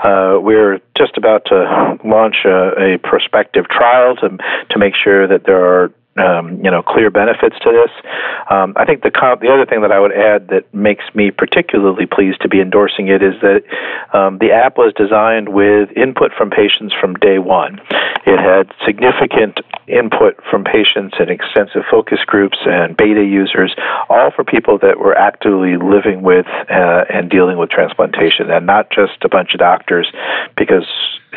Uh, 0.03 0.39
we're 0.41 0.81
just 0.99 1.17
about 1.17 1.45
to 1.47 1.99
launch 2.05 2.37
a, 2.45 2.95
a 2.95 2.99
prospective 2.99 3.69
trial 3.69 4.17
to 4.17 4.37
to 4.71 4.79
make 4.79 4.95
sure 4.97 5.29
that 5.29 5.45
there 5.47 5.65
are 5.65 5.93
um, 6.17 6.63
you 6.63 6.71
know 6.71 6.83
clear 6.83 7.11
benefits 7.11 7.57
to 7.61 7.71
this. 7.73 7.91
Um, 8.51 8.75
I 8.77 8.85
think 8.85 9.03
the 9.03 9.11
co- 9.11 9.39
the 9.41 9.49
other 9.49 9.65
thing 9.65 9.81
that 9.83 9.93
I 9.93 9.99
would 9.99 10.13
add 10.13 10.49
that 10.49 10.73
makes 10.75 11.05
me 11.15 11.31
particularly 11.31 12.07
pleased 12.07 12.43
to 12.43 12.49
be 12.49 12.61
endorsing 12.61 13.09
it 13.09 13.23
is 13.23 13.35
that 13.41 13.63
um, 14.13 14.39
the 14.39 14.53
app 14.53 14.77
was 14.77 14.93
designed 14.95 15.49
with 15.51 15.91
input 15.97 16.33
from 16.37 16.51
patients 16.51 16.95
from 17.01 17.15
day 17.15 17.39
one. 17.39 17.81
It 18.27 18.39
had 18.39 18.71
significant 18.85 19.61
input 19.89 20.39
from 20.51 20.65
patients 20.65 21.17
and 21.19 21.31
extensive 21.31 21.83
focus 21.91 22.21
groups 22.27 22.59
and 22.67 22.97
beta 22.97 23.25
users, 23.25 23.75
all 24.09 24.31
for 24.31 24.45
people 24.45 24.79
that 24.79 24.99
were 24.99 25.17
actively 25.17 25.77
living 25.77 26.23
with 26.23 26.47
uh, 26.47 27.05
and 27.09 27.31
dealing 27.31 27.57
with 27.57 27.71
transplantation, 27.71 28.51
and 28.51 28.67
not 28.67 28.91
just 28.91 29.25
a 29.25 29.29
bunch 29.29 29.55
of 29.55 29.61
doctors, 29.61 30.13
because 30.57 30.87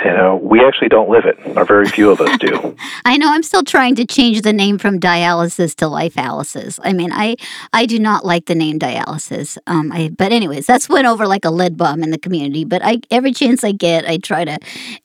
you 0.04 0.12
know 0.12 0.36
we 0.36 0.64
actually 0.64 0.90
don't 0.90 1.10
live 1.10 1.26
it, 1.26 1.40
or 1.58 1.66
very 1.66 1.88
few 1.88 2.12
of 2.12 2.20
us 2.20 2.38
do. 2.40 2.76
I 3.06 3.18
know 3.18 3.32
I'm 3.32 3.44
still 3.44 3.64
trying 3.64 3.96
to 3.96 4.06
change 4.06 4.42
the 4.42 4.54
name 4.54 4.65
from 4.78 5.00
dialysis 5.00 5.76
to 5.76 5.86
lifalysis. 5.86 6.80
I 6.84 6.94
mean, 6.94 7.12
I 7.12 7.36
I 7.74 7.86
do 7.86 8.00
not 8.00 8.26
like 8.26 8.46
the 8.46 8.56
name 8.56 8.80
dialysis. 8.80 9.58
Um, 9.68 9.92
I 9.92 10.10
but 10.10 10.32
anyways, 10.32 10.66
that's 10.66 10.90
went 10.90 11.08
over 11.08 11.28
like 11.28 11.46
a 11.46 11.52
lead 11.52 11.78
bomb 11.78 12.04
in 12.04 12.12
the 12.12 12.18
community. 12.18 12.66
But 12.66 12.82
I 12.84 13.00
every 13.12 13.32
chance 13.32 13.64
I 13.64 13.72
get, 13.72 14.06
I 14.06 14.18
try 14.18 14.46
to 14.46 14.58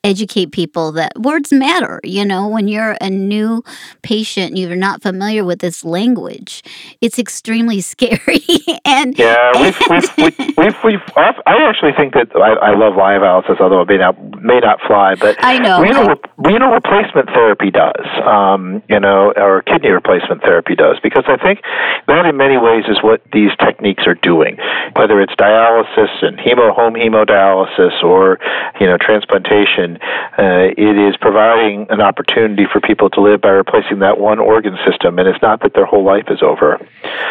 educate 0.02 0.52
people 0.52 0.92
that 0.92 1.12
words 1.18 1.52
matter. 1.52 2.00
You 2.04 2.24
know, 2.24 2.48
when 2.48 2.68
you're 2.68 2.96
a 3.00 3.10
new 3.10 3.62
patient, 4.02 4.50
and 4.50 4.58
you're 4.58 4.76
not 4.76 5.02
familiar 5.02 5.44
with 5.44 5.60
this 5.60 5.84
language. 5.84 6.62
It's 7.00 7.18
extremely 7.18 7.80
scary. 7.92 8.44
and 8.84 9.16
Yeah, 9.18 9.52
we've, 9.60 9.78
we've, 9.90 10.16
we've, 10.16 10.56
we've, 10.56 10.84
we've 10.84 11.06
I 11.16 11.68
actually 11.68 11.92
think 11.96 12.14
that 12.14 12.28
I, 12.34 12.70
I 12.70 12.76
love 12.76 12.94
lifalysis, 12.94 13.60
although 13.60 13.82
it 13.82 13.88
may 13.88 13.98
not 13.98 14.16
may 14.40 14.60
not 14.60 14.78
fly, 14.86 15.14
but 15.14 15.36
I 15.40 15.58
know. 15.58 15.80
renal 15.80 16.16
renal 16.38 16.70
replacement 16.72 17.28
therapy 17.28 17.70
does, 17.70 18.06
um, 18.24 18.82
you 18.88 19.00
know, 19.00 19.32
or 19.36 19.49
kidney 19.62 19.90
replacement 19.90 20.42
therapy 20.42 20.74
does, 20.74 20.98
because 21.02 21.24
I 21.26 21.36
think 21.36 21.60
that 22.06 22.26
in 22.26 22.36
many 22.36 22.56
ways 22.56 22.84
is 22.88 22.98
what 23.02 23.22
these 23.32 23.50
techniques 23.58 24.04
are 24.06 24.14
doing, 24.14 24.56
whether 24.94 25.20
it's 25.20 25.34
dialysis 25.34 26.10
and 26.22 26.38
hemo 26.38 26.74
home 26.74 26.94
hemodialysis 26.94 28.02
or 28.02 28.38
you 28.80 28.86
know 28.86 28.96
transplantation. 28.96 29.98
Uh, 30.38 30.70
it 30.76 30.96
is 30.96 31.16
providing 31.16 31.86
an 31.90 32.00
opportunity 32.00 32.66
for 32.70 32.80
people 32.80 33.10
to 33.10 33.20
live 33.20 33.40
by 33.40 33.50
replacing 33.50 33.98
that 34.00 34.18
one 34.18 34.38
organ 34.38 34.76
system, 34.86 35.18
and 35.18 35.28
it's 35.28 35.42
not 35.42 35.60
that 35.62 35.74
their 35.74 35.86
whole 35.86 36.04
life 36.04 36.26
is 36.28 36.42
over. 36.42 36.74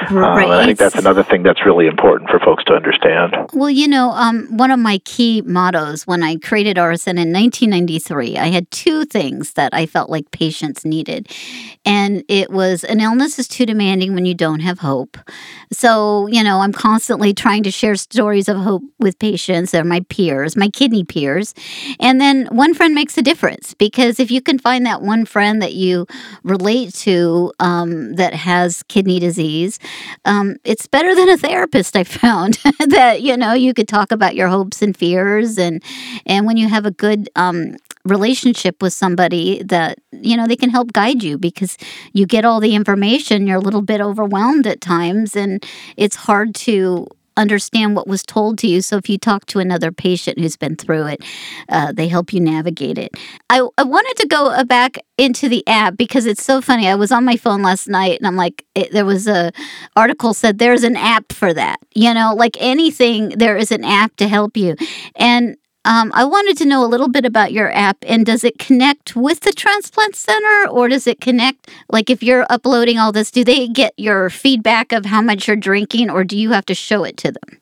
Um, 0.10 0.18
and 0.18 0.52
I 0.52 0.66
think 0.66 0.80
that's 0.80 0.96
another 0.96 1.24
thing 1.24 1.44
that's 1.44 1.66
really 1.66 1.88
important 1.88 2.30
for 2.30 2.40
folks 2.40 2.64
to 2.66 2.74
understand. 2.74 3.36
Well, 3.54 3.70
you 3.70 3.88
know, 3.88 4.12
um, 4.12 4.48
one 4.56 4.72
of 4.72 4.80
my 4.80 5.00
key 5.00 5.42
mottos 5.42 6.08
when 6.08 6.24
I 6.24 6.38
created 6.38 6.78
RSN 6.78 7.20
in 7.20 7.34
1993, 7.34 8.38
I 8.38 8.48
had 8.48 8.70
two 8.72 9.06
things 9.06 9.54
that 9.54 9.74
I 9.74 9.86
felt 9.86 10.10
like 10.10 10.32
patients 10.32 10.86
needed. 10.86 11.28
And 11.86 12.09
it 12.28 12.50
was 12.52 12.84
an 12.84 13.00
illness 13.00 13.40
is 13.40 13.48
too 13.48 13.66
demanding 13.66 14.14
when 14.14 14.26
you 14.26 14.34
don't 14.34 14.60
have 14.60 14.80
hope. 14.80 15.18
So, 15.72 16.28
you 16.28 16.44
know, 16.44 16.60
I'm 16.60 16.74
constantly 16.74 17.34
trying 17.34 17.64
to 17.64 17.72
share 17.72 17.96
stories 17.96 18.48
of 18.50 18.58
hope 18.58 18.84
with 19.00 19.20
patients. 19.20 19.72
They're 19.72 19.84
my 19.84 20.02
peers, 20.10 20.56
my 20.56 20.70
kidney 20.70 21.04
peers. 21.04 21.54
And 22.00 22.20
then 22.20 22.48
one 22.48 22.74
friend 22.74 22.96
makes 22.96 23.18
a 23.18 23.22
difference 23.22 23.74
because 23.74 24.20
if 24.20 24.32
you 24.32 24.42
can 24.42 24.58
find 24.60 24.86
that 24.86 25.02
one 25.02 25.26
friend 25.26 25.62
that 25.62 25.74
you 25.74 26.08
relate 26.44 26.94
to 26.96 27.52
um, 27.60 28.16
that 28.16 28.34
has 28.34 28.84
kidney 28.84 29.20
disease, 29.20 29.80
um, 30.26 30.56
it's 30.64 30.88
better 30.88 31.14
than 31.16 31.30
a 31.30 31.38
therapist. 31.38 31.96
I 31.96 32.04
found 32.04 32.60
that 32.88 33.22
you 33.22 33.38
know 33.38 33.54
you 33.54 33.74
could 33.74 33.88
talk 33.88 34.12
about 34.12 34.36
your 34.36 34.48
hopes 34.48 34.82
and 34.82 34.96
fears, 34.96 35.58
and 35.58 35.84
and 36.26 36.46
when 36.46 36.58
you 36.58 36.68
have 36.68 36.86
a 36.86 36.92
good 36.92 37.30
um, 37.36 37.76
relationship 38.06 38.82
with 38.82 38.94
somebody 38.94 39.62
that 39.64 40.00
you 40.12 40.36
know 40.36 40.48
they 40.48 40.56
can 40.56 40.70
help 40.70 40.92
guide 40.94 41.24
you 41.24 41.38
because 41.38 41.78
you 42.14 42.26
get 42.26 42.46
all 42.46 42.60
the 42.60 42.76
information. 42.76 43.48
You're 43.48 43.58
a 43.58 43.62
little 43.62 43.82
bit 43.82 44.02
overwhelmed 44.02 44.68
at 44.68 44.82
times, 44.82 45.36
and 45.36 45.66
it's 45.98 46.16
hard 46.16 46.56
to 46.56 47.08
understand 47.40 47.96
what 47.96 48.08
was 48.08 48.22
told 48.22 48.58
to 48.60 48.68
you. 48.68 48.82
So 48.82 48.98
if 48.98 49.10
you 49.10 49.18
talk 49.18 49.46
to 49.48 49.60
another 49.60 49.92
patient 49.92 50.38
who's 50.38 50.58
been 50.58 50.76
through 50.76 51.08
it, 51.08 51.24
uh, 51.70 51.94
they 51.94 52.08
help 52.08 52.34
you 52.34 52.42
navigate 52.42 52.98
it. 52.98 53.16
I, 53.50 53.66
I 53.78 53.84
wanted 53.84 54.18
to 54.18 54.28
go 54.28 54.64
back 54.66 54.98
into 55.18 55.48
the 55.50 55.66
app 55.66 55.96
because 55.96 56.26
it's 56.26 56.44
so 56.44 56.62
funny. 56.62 56.88
I 56.88 56.96
was 56.96 57.12
on 57.12 57.24
my 57.26 57.38
phone 57.38 57.64
last 57.64 57.88
night 57.88 58.20
and 58.20 58.28
I'm 58.28 58.36
like, 58.36 58.66
it, 58.76 58.92
there 58.92 59.06
was 59.06 59.28
a 59.28 59.52
article 59.96 60.34
said 60.34 60.58
there's 60.58 60.84
an 60.84 60.98
app 60.98 61.32
for 61.32 61.54
that. 61.54 61.78
You 61.96 62.14
know, 62.14 62.34
like 62.36 62.58
anything, 62.60 63.30
there 63.30 63.58
is 63.58 63.72
an 63.72 63.86
app 63.86 64.16
to 64.18 64.28
help 64.28 64.58
you. 64.58 64.76
And 65.16 65.56
um, 65.90 66.12
I 66.14 66.24
wanted 66.24 66.56
to 66.58 66.66
know 66.66 66.86
a 66.86 66.88
little 66.88 67.08
bit 67.08 67.26
about 67.26 67.52
your 67.52 67.72
app 67.72 67.98
and 68.06 68.24
does 68.24 68.44
it 68.44 68.60
connect 68.60 69.16
with 69.16 69.40
the 69.40 69.52
transplant 69.52 70.16
center 70.16 70.68
or 70.70 70.88
does 70.88 71.08
it 71.08 71.20
connect? 71.20 71.68
Like, 71.90 72.12
if 72.12 72.22
you're 72.22 72.46
uploading 72.48 73.00
all 73.00 73.12
this, 73.12 73.32
do 73.32 73.44
they 73.44 73.68
get 73.68 73.96
your 73.98 74.30
feedback 74.30 74.92
of 74.92 75.06
how 75.06 75.24
much 75.24 75.48
you're 75.48 75.58
drinking 75.58 76.12
or 76.12 76.24
do 76.24 76.38
you 76.38 76.52
have 76.52 76.68
to 76.68 76.76
show 76.76 77.04
it 77.04 77.18
to 77.18 77.32
them? 77.32 77.60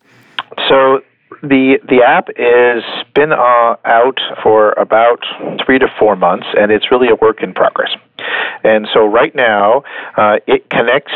So 0.68 1.00
the 1.42 1.80
the 1.88 2.02
app 2.06 2.28
is 2.36 2.84
been 3.16 3.32
uh, 3.32 3.76
out 3.86 4.20
for 4.44 4.74
about 4.74 5.24
three 5.66 5.80
to 5.80 5.88
four 5.98 6.18
months, 6.18 6.48
and 6.60 6.70
it's 6.70 6.92
really 6.92 7.08
a 7.08 7.16
work 7.16 7.42
in 7.42 7.54
progress. 7.54 7.92
And 8.66 8.90
so 8.94 9.06
right 9.06 9.34
now, 9.36 9.84
uh, 10.18 10.38
it 10.48 10.70
connects 10.70 11.14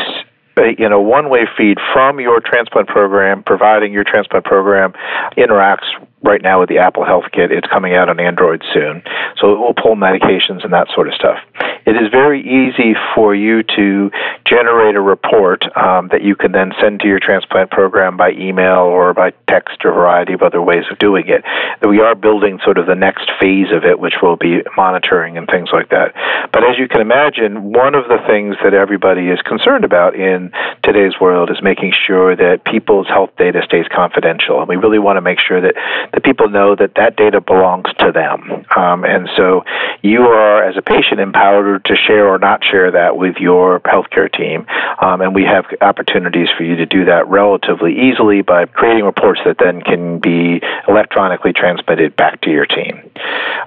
in 0.78 0.92
a 0.92 1.00
one-way 1.00 1.46
feed 1.56 1.78
from 1.92 2.20
your 2.20 2.40
transplant 2.40 2.88
program, 2.88 3.42
providing 3.42 3.92
your 3.92 4.04
transplant 4.04 4.44
program 4.44 4.92
interacts 5.36 5.88
right 6.22 6.42
now 6.42 6.60
with 6.60 6.68
the 6.68 6.78
Apple 6.78 7.04
Health 7.04 7.24
Kit. 7.32 7.50
It's 7.50 7.66
coming 7.66 7.94
out 7.94 8.08
on 8.08 8.20
Android 8.20 8.62
soon, 8.72 9.02
so 9.40 9.52
it 9.52 9.58
will 9.58 9.74
pull 9.74 9.96
medications 9.96 10.64
and 10.64 10.72
that 10.72 10.88
sort 10.94 11.08
of 11.08 11.14
stuff. 11.14 11.38
It 11.84 11.96
is 11.96 12.10
very 12.12 12.40
easy 12.40 12.94
for 13.14 13.34
you 13.34 13.62
to 13.62 14.10
generate 14.46 14.94
a 14.94 15.00
report 15.00 15.64
um, 15.76 16.08
that 16.12 16.22
you 16.22 16.36
can 16.36 16.52
then 16.52 16.72
send 16.80 17.00
to 17.00 17.08
your 17.08 17.18
transplant 17.18 17.70
program 17.70 18.16
by 18.16 18.30
email 18.30 18.86
or 18.86 19.12
by 19.14 19.32
text 19.48 19.84
or 19.84 19.90
a 19.90 19.94
variety 19.94 20.32
of 20.32 20.42
other 20.42 20.62
ways 20.62 20.84
of 20.90 20.98
doing 20.98 21.24
it. 21.26 21.42
We 21.86 22.00
are 22.00 22.14
building 22.14 22.60
sort 22.64 22.78
of 22.78 22.86
the 22.86 22.94
next 22.94 23.30
phase 23.40 23.72
of 23.74 23.84
it, 23.84 23.98
which 23.98 24.14
will 24.22 24.36
be 24.36 24.62
monitoring 24.76 25.36
and 25.36 25.48
things 25.48 25.70
like 25.72 25.90
that. 25.90 26.14
But 26.52 26.62
as 26.62 26.78
you 26.78 26.86
can 26.86 27.00
imagine, 27.00 27.72
one 27.72 27.94
of 27.94 28.06
the 28.06 28.18
things 28.28 28.56
that 28.62 28.74
everybody 28.74 29.28
is 29.28 29.40
concerned 29.42 29.84
about 29.84 30.14
in 30.14 30.52
today's 30.84 31.18
world 31.20 31.50
is 31.50 31.58
making 31.62 31.92
sure 32.06 32.36
that 32.36 32.64
people's 32.64 33.08
health 33.08 33.30
data 33.38 33.60
stays 33.64 33.86
confidential. 33.92 34.60
And 34.60 34.68
we 34.68 34.76
really 34.76 34.98
want 35.00 35.16
to 35.16 35.20
make 35.20 35.38
sure 35.40 35.60
that 35.60 35.74
the 36.14 36.20
people 36.20 36.48
know 36.48 36.74
that 36.76 36.94
that 36.96 37.16
data 37.16 37.40
belongs 37.40 37.88
to 37.98 38.12
them. 38.12 38.64
Um, 38.76 39.04
and 39.04 39.28
so 39.36 39.64
you 40.02 40.22
are, 40.22 40.62
as 40.62 40.76
a 40.76 40.82
patient, 40.82 41.20
empowered 41.20 41.84
to 41.86 41.96
share 41.96 42.26
or 42.28 42.38
not 42.38 42.62
share 42.64 42.90
that 42.90 43.16
with 43.16 43.36
your 43.36 43.80
healthcare 43.80 44.30
team. 44.32 44.66
Um, 45.00 45.20
and 45.20 45.34
we 45.34 45.44
have 45.44 45.64
opportunities 45.80 46.48
for 46.56 46.64
you 46.64 46.76
to 46.76 46.86
do 46.86 47.06
that 47.06 47.28
relatively 47.28 48.10
easily 48.10 48.42
by 48.42 48.66
creating 48.66 49.04
reports 49.04 49.40
that 49.44 49.56
then 49.58 49.80
can 49.80 50.18
be 50.18 50.60
electronically 50.88 51.52
transmitted 51.52 52.16
back 52.16 52.40
to 52.42 52.50
your 52.50 52.66
team. 52.66 53.10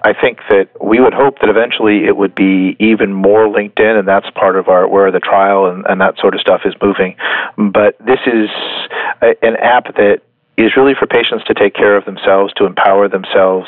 I 0.03 0.13
think 0.13 0.39
that 0.49 0.69
we 0.83 0.99
would 0.99 1.13
hope 1.13 1.39
that 1.39 1.49
eventually 1.49 2.05
it 2.05 2.15
would 2.15 2.35
be 2.35 2.75
even 2.79 3.13
more 3.13 3.49
linked 3.49 3.79
in, 3.79 3.95
and 3.97 4.07
that's 4.07 4.29
part 4.31 4.55
of 4.55 4.67
our 4.67 4.87
where 4.87 5.11
the 5.11 5.19
trial 5.19 5.65
and, 5.65 5.85
and 5.87 5.99
that 6.01 6.17
sort 6.19 6.35
of 6.35 6.41
stuff 6.41 6.61
is 6.65 6.73
moving. 6.81 7.15
But 7.57 7.97
this 7.99 8.19
is 8.27 8.49
a, 9.21 9.33
an 9.41 9.55
app 9.57 9.95
that 9.95 10.21
is 10.57 10.75
really 10.77 10.93
for 10.97 11.05
patients 11.05 11.43
to 11.45 11.53
take 11.53 11.73
care 11.73 11.97
of 11.97 12.05
themselves, 12.05 12.53
to 12.53 12.65
empower 12.65 13.09
themselves. 13.09 13.67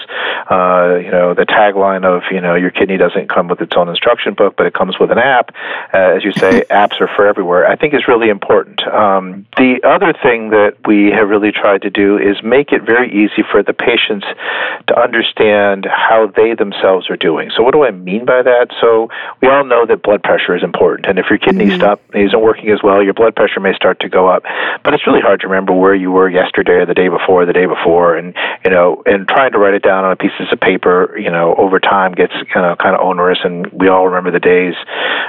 Uh, 0.49 0.95
you 1.03 1.11
know, 1.11 1.33
the 1.33 1.45
tagline 1.45 2.05
of, 2.05 2.23
you 2.31 2.39
know, 2.39 2.55
your 2.55 2.71
kidney 2.71 2.97
doesn't 2.97 3.27
come 3.27 3.47
with 3.47 3.61
its 3.61 3.73
own 3.75 3.89
instruction 3.89 4.33
book, 4.33 4.55
but 4.55 4.65
it 4.65 4.73
comes 4.73 4.97
with 4.99 5.11
an 5.11 5.17
app. 5.17 5.53
Uh, 5.93 6.15
as 6.15 6.23
you 6.23 6.31
say, 6.31 6.63
apps 6.69 6.99
are 7.01 7.09
for 7.15 7.27
everywhere. 7.27 7.67
I 7.67 7.75
think 7.75 7.93
is 7.93 8.07
really 8.07 8.29
important. 8.29 8.81
Um, 8.87 9.45
the 9.57 9.79
other 9.83 10.13
thing 10.13 10.51
that 10.51 10.77
we 10.85 11.11
have 11.11 11.27
really 11.27 11.51
tried 11.51 11.81
to 11.81 11.89
do 11.89 12.17
is 12.17 12.41
make 12.43 12.71
it 12.71 12.83
very 12.83 13.11
easy 13.11 13.43
for 13.51 13.61
the 13.63 13.73
patients 13.73 14.25
to 14.87 14.99
understand 14.99 15.85
how 15.85 16.31
they 16.35 16.55
themselves 16.55 17.09
are 17.09 17.17
doing. 17.17 17.51
So, 17.55 17.63
what 17.63 17.73
do 17.73 17.83
I 17.83 17.91
mean 17.91 18.25
by 18.25 18.41
that? 18.43 18.67
So, 18.79 19.09
we 19.41 19.49
all 19.49 19.65
know 19.65 19.85
that 19.85 20.03
blood 20.03 20.23
pressure 20.23 20.55
is 20.55 20.63
important, 20.63 21.07
and 21.07 21.19
if 21.19 21.25
your 21.29 21.39
kidney 21.39 21.65
mm-hmm. 21.65 21.77
stop 21.77 22.01
isn't 22.13 22.41
working 22.41 22.69
as 22.69 22.79
well, 22.81 23.03
your 23.03 23.13
blood 23.13 23.35
pressure 23.35 23.59
may 23.59 23.73
start 23.75 23.99
to 24.01 24.09
go 24.09 24.27
up. 24.29 24.43
But 24.83 24.93
it's 24.93 25.05
really 25.05 25.21
hard 25.21 25.41
to 25.41 25.47
remember 25.47 25.73
where 25.73 25.95
you 25.95 26.11
were 26.11 26.29
yesterday 26.29 26.76
the 26.85 26.93
day 26.93 27.07
before, 27.09 27.45
the 27.45 27.53
day 27.53 27.65
before, 27.65 28.15
and 28.15 28.35
you 28.65 28.71
know, 28.71 29.01
and 29.05 29.27
trying 29.27 29.51
to 29.51 29.59
write 29.59 29.73
it 29.73 29.83
down 29.83 30.03
on 30.03 30.11
a 30.11 30.15
pieces 30.15 30.47
of 30.51 30.59
paper, 30.59 31.17
you 31.17 31.31
know, 31.31 31.55
over 31.57 31.79
time 31.79 32.13
gets 32.13 32.33
kind 32.53 32.65
of 32.65 32.77
kind 32.77 32.95
of 32.95 33.01
onerous. 33.01 33.39
And 33.43 33.67
we 33.71 33.87
all 33.87 34.07
remember 34.07 34.31
the 34.31 34.39
days 34.39 34.75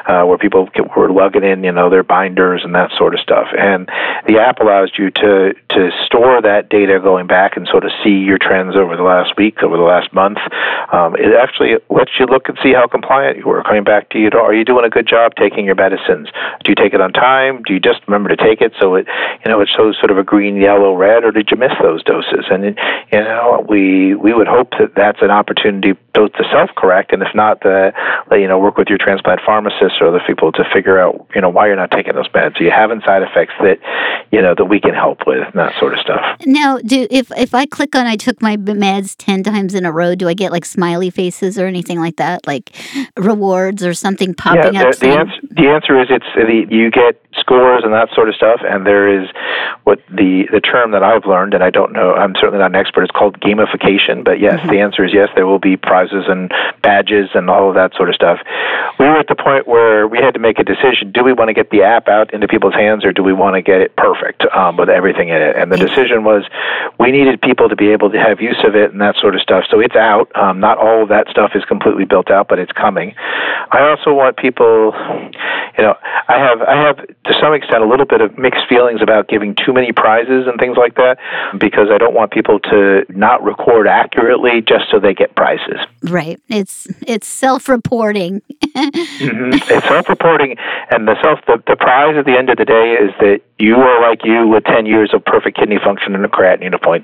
uh, 0.07 0.25
where 0.25 0.39
people 0.39 0.69
were 0.97 1.11
lugging 1.11 1.45
in, 1.45 1.65
you 1.65 1.73
know, 1.73 1.91
their 1.91 2.03
binders 2.03 2.63
and 2.65 2.75
that 2.75 2.91
sort 2.97 3.15
of 3.15 3.21
stuff. 3.21 3.49
And 3.57 3.89
the 4.27 4.39
app 4.39 4.61
allows 4.61 4.93
you 4.99 5.11
to 5.11 5.55
to 5.71 5.91
store 6.07 6.41
that 6.43 6.69
data 6.69 6.99
going 7.01 7.27
back 7.27 7.57
and 7.57 7.67
sort 7.69 7.85
of 7.85 7.91
see 8.03 8.25
your 8.25 8.39
trends 8.39 8.77
over 8.77 8.97
the 8.97 9.03
last 9.03 9.37
week, 9.37 9.63
over 9.63 9.77
the 9.77 9.83
last 9.83 10.13
month. 10.13 10.39
Um, 10.93 11.15
it 11.17 11.35
actually 11.37 11.77
lets 11.91 12.13
you 12.19 12.27
look 12.27 12.49
and 12.49 12.59
see 12.63 12.73
how 12.73 12.87
compliant 12.87 13.39
you 13.39 13.47
were. 13.47 13.63
Coming 13.63 13.85
back 13.85 14.11
to 14.11 14.19
you, 14.19 14.31
are 14.35 14.55
you 14.55 14.65
doing 14.65 14.85
a 14.85 14.91
good 14.91 15.07
job 15.07 15.33
taking 15.37 15.65
your 15.65 15.75
medicines? 15.75 16.29
Do 16.65 16.71
you 16.71 16.75
take 16.75 16.95
it 16.95 17.01
on 17.01 17.13
time? 17.13 17.63
Do 17.67 17.75
you 17.75 17.81
just 17.81 18.01
remember 18.07 18.29
to 18.35 18.37
take 18.37 18.61
it 18.61 18.73
so 18.81 18.95
it, 18.95 19.07
you 19.45 19.51
know, 19.51 19.61
it 19.61 19.69
shows 19.75 19.97
sort 19.99 20.11
of 20.11 20.19
a 20.19 20.25
green, 20.25 20.57
yellow, 20.57 20.95
red, 20.95 21.25
or 21.25 21.33
did 21.39 21.51
you 21.51 21.57
miss 21.57 21.73
those 21.83 22.03
doses? 22.03 22.47
And 22.51 22.65
you 23.13 23.21
know, 23.21 23.65
we 23.69 24.15
we 24.15 24.35
would 24.35 24.49
hope 24.49 24.71
that 24.79 24.95
that's 24.95 25.23
an 25.23 25.31
opportunity 25.31 25.93
both 26.15 26.33
to 26.33 26.45
self-correct, 26.51 27.13
and 27.13 27.23
if 27.23 27.35
not, 27.35 27.61
the 27.61 27.93
you 28.33 28.49
know, 28.49 28.59
work 28.59 28.77
with 28.77 28.89
your 28.89 28.99
transplant 28.99 29.41
pharmacist 29.45 30.01
or 30.01 30.09
other 30.09 30.23
people 30.27 30.53
to 30.53 30.65
figure 30.73 30.99
out 30.99 31.27
you 31.35 31.41
know 31.41 31.49
why 31.49 31.67
you're 31.67 31.77
not 31.77 31.91
taking 31.91 32.15
those 32.15 32.29
meds. 32.29 32.61
Are 32.61 32.65
you 32.65 32.71
having 32.71 33.01
side 33.07 33.23
effects 33.23 33.55
that 33.61 33.79
you 34.31 34.43
know 34.43 34.55
that 34.57 34.65
we 34.65 34.81
can 34.81 34.95
help 34.95 35.27
with, 35.27 35.45
and 35.45 35.55
that 35.55 35.79
sort 35.79 35.95
of 35.95 36.01
stuff. 36.01 36.21
Now, 36.45 36.79
do 36.79 37.07
if 37.11 37.31
if 37.37 37.55
I 37.55 37.67
click 37.67 37.95
on 37.95 38.07
I 38.07 38.17
took 38.17 38.43
my 38.43 38.57
meds 38.57 39.15
ten 39.17 39.43
times 39.43 39.75
in 39.75 39.87
a 39.87 39.93
row, 39.93 40.15
do 40.15 40.29
I 40.29 40.35
get 40.35 40.53
like 40.53 40.65
smiley 40.65 41.11
faces 41.11 41.59
or 41.59 41.67
anything 41.67 41.99
like 41.99 42.17
that, 42.17 42.47
like 42.47 42.71
rewards 43.17 43.85
or 43.85 43.95
something 43.95 44.35
popping 44.35 44.75
yeah, 44.75 44.85
up? 44.85 44.99
The, 44.99 45.07
the 45.07 45.13
answer 45.13 45.41
the 45.51 45.69
answer 45.69 46.01
is 46.01 46.09
it's 46.11 46.27
the, 46.35 46.67
you 46.75 46.91
get 46.91 47.21
scores 47.39 47.83
and 47.85 47.93
that 47.93 48.09
sort 48.15 48.29
of 48.29 48.35
stuff, 48.35 48.61
and 48.65 48.87
there 48.87 49.23
is 49.23 49.29
what 49.85 50.01
the 50.09 50.45
the 50.53 50.61
term 50.61 50.91
that 50.93 51.03
I've 51.03 51.25
learned, 51.29 51.55
and 51.55 51.63
I 51.63 51.71
don't 51.71 51.93
know, 51.93 52.15
I'm 52.15 52.35
certainly 52.35 52.59
not 52.59 52.71
an 52.71 52.77
expert. 52.77 53.03
It's 53.05 53.13
called 53.13 53.39
gamification, 53.41 54.25
but 54.25 54.41
yes, 54.41 54.59
mm-hmm. 54.61 54.71
the 54.71 54.81
answer 54.81 55.05
is 55.05 55.13
yes. 55.13 55.29
There 55.35 55.47
will 55.47 55.59
be 55.61 55.77
prizes 55.77 56.25
and 56.27 56.51
badges 56.83 57.31
and 57.35 57.51
all 57.51 57.69
of 57.69 57.75
that 57.75 57.95
sort 57.95 58.09
of 58.09 58.15
stuff. 58.15 58.41
We 58.99 59.07
were 59.07 59.19
at 59.19 59.29
the 59.29 59.37
point 59.37 59.69
where 59.69 60.09
we 60.09 60.19
had 60.19 60.35
to 60.35 60.41
make 60.41 60.59
a 60.59 60.65
decision: 60.65 61.13
do 61.13 61.23
we 61.23 61.33
want 61.33 61.49
to 61.49 61.55
get 61.55 61.71
the 61.71 61.83
app 61.83 62.09
out 62.09 62.33
into 62.33 62.49
people's 62.49 62.75
hands, 62.75 63.05
or 63.05 63.13
do 63.13 63.23
we 63.23 63.33
want 63.33 63.55
to 63.55 63.63
get 63.63 63.81
it 63.81 63.95
perfect 63.97 64.45
um, 64.57 64.77
with 64.77 64.89
everything 64.89 65.29
in 65.29 65.37
it? 65.37 65.57
And 65.57 65.71
the 65.71 65.77
decision 65.77 66.25
was 66.25 66.45
we 66.99 67.13
needed 67.13 67.41
people 67.41 67.69
to 67.69 67.77
be 67.77 67.89
able 67.91 68.11
to 68.11 68.19
have 68.19 68.41
use 68.41 68.59
of 68.65 68.75
it 68.75 68.91
and 68.91 69.01
that 69.01 69.17
sort 69.21 69.35
of 69.35 69.43
stuff. 69.43 69.65
So 69.71 69.81
it's 69.81 69.97
out. 69.97 70.35
Um, 70.35 70.61
not 70.61 70.79
all 70.79 71.03
of 71.03 71.09
that 71.11 71.29
stuff 71.29 71.53
is 71.55 71.65
completely 71.65 72.05
built 72.05 72.31
out, 72.31 72.49
but 72.49 72.59
it's 72.59 72.73
coming. 72.73 73.15
I 73.71 73.81
also 73.91 74.15
want 74.15 74.37
people, 74.37 74.93
you 75.77 75.85
know, 75.85 75.95
I 76.29 76.39
have 76.39 76.63
I 76.63 76.77
have 76.77 76.97
to 77.07 77.35
some 77.41 77.53
extent 77.55 77.83
a 77.83 77.87
little 77.87 78.07
bit 78.07 78.21
of 78.21 78.39
mixed 78.39 78.67
feelings 78.69 79.03
about 79.03 79.29
giving 79.29 79.55
too 79.55 79.73
many 79.73 79.93
prizes 79.93 80.47
and 80.47 80.59
things 80.59 80.77
like 80.77 80.95
that 80.95 81.18
because 81.59 81.89
I 81.93 81.99
don't 81.99 82.15
want 82.15 82.33
people 82.33 82.59
to 82.61 83.05
not 83.09 83.43
record 83.43 83.87
accurately 83.87 84.63
just 84.63 84.85
so 84.91 84.99
they 84.99 85.15
get 85.15 85.35
prizes. 85.35 85.79
Right. 86.03 86.41
It's 86.49 86.87
it's 87.07 87.27
self-reporting. 87.27 88.43
mm-hmm. 88.65 89.53
It's 89.69 89.89
self-reporting, 89.89 90.57
and 90.91 91.07
the 91.07 91.17
self 91.23 91.41
the, 91.47 91.63
the 91.67 91.77
prize 91.77 92.17
at 92.17 92.25
the 92.25 92.37
end 92.37 92.51
of 92.51 92.57
the 92.57 92.65
day 92.65 92.97
is 93.01 93.11
that 93.21 93.41
you 93.59 93.75
are 93.75 94.01
like 94.01 94.25
you 94.25 94.47
with 94.47 94.65
10 94.65 94.87
years 94.87 95.11
of 95.13 95.25
perfect 95.25 95.59
kidney 95.59 95.79
function 95.83 96.15
and 96.15 96.25
a 96.25 96.29
creatinine 96.29 96.75
of 96.75 96.81
0.6. 96.81 97.03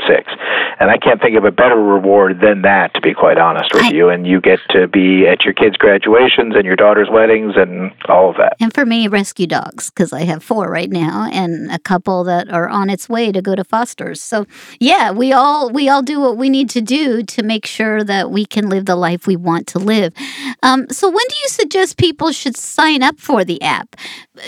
And 0.78 0.90
I 0.90 0.96
can't 0.96 1.20
think 1.20 1.36
of 1.36 1.44
a 1.44 1.50
better 1.50 1.76
reward 1.76 2.40
than 2.40 2.62
that, 2.62 2.94
to 2.94 3.00
be 3.00 3.12
quite 3.12 3.38
honest 3.38 3.74
with 3.74 3.84
I, 3.84 3.90
you. 3.90 4.08
And 4.08 4.26
you 4.26 4.40
get 4.40 4.60
to 4.70 4.86
be 4.86 5.26
at 5.26 5.44
your 5.44 5.52
kids' 5.52 5.76
graduations 5.76 6.54
and 6.54 6.64
your 6.64 6.76
daughter's 6.76 7.08
weddings 7.10 7.54
and 7.56 7.92
all 8.08 8.30
of 8.30 8.36
that. 8.36 8.56
And 8.60 8.72
for 8.72 8.86
me, 8.86 9.08
rescue 9.08 9.48
dogs, 9.48 9.90
because 9.90 10.12
I 10.12 10.22
have 10.22 10.44
four 10.44 10.70
right 10.70 10.90
now 10.90 11.28
and 11.32 11.72
a 11.72 11.78
couple 11.78 12.22
that 12.24 12.48
are 12.50 12.68
on 12.68 12.88
its 12.88 13.08
way 13.08 13.32
to 13.32 13.42
go 13.42 13.56
to 13.56 13.64
So 14.12 14.46
yeah, 14.80 15.10
we 15.10 15.32
all 15.32 15.70
we 15.70 15.88
all 15.88 16.02
do 16.02 16.20
what 16.20 16.36
we 16.36 16.50
need 16.50 16.68
to 16.70 16.80
do 16.80 17.22
to 17.22 17.42
make 17.42 17.64
sure 17.64 18.04
that 18.04 18.30
we 18.30 18.44
can 18.44 18.68
live 18.68 18.86
the 18.86 18.96
life 18.96 19.26
we 19.26 19.36
want 19.36 19.66
to 19.68 19.78
live. 19.78 20.12
Um, 20.62 20.88
so 20.90 21.08
when 21.08 21.24
do 21.28 21.36
you 21.42 21.48
suggest 21.48 21.96
people 21.96 22.32
should 22.32 22.56
sign 22.56 23.02
up 23.02 23.18
for 23.18 23.44
the 23.44 23.62
app? 23.62 23.96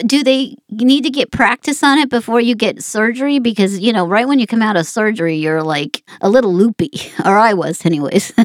Do 0.04 0.22
they 0.24 0.56
need 0.70 1.04
to 1.04 1.10
get 1.10 1.30
practice 1.30 1.82
on 1.82 1.98
it 1.98 2.10
before 2.10 2.40
you 2.40 2.54
get 2.54 2.82
surgery? 2.82 3.38
Because 3.38 3.78
you 3.78 3.92
know, 3.92 4.06
right 4.06 4.26
when 4.26 4.38
you 4.38 4.46
come 4.46 4.62
out 4.62 4.76
of 4.76 4.86
surgery, 4.86 5.36
you're 5.36 5.62
like 5.62 6.02
a 6.20 6.28
little 6.28 6.52
loopy, 6.52 6.90
or 7.24 7.38
I 7.38 7.54
was, 7.54 7.86
anyways. 7.86 8.32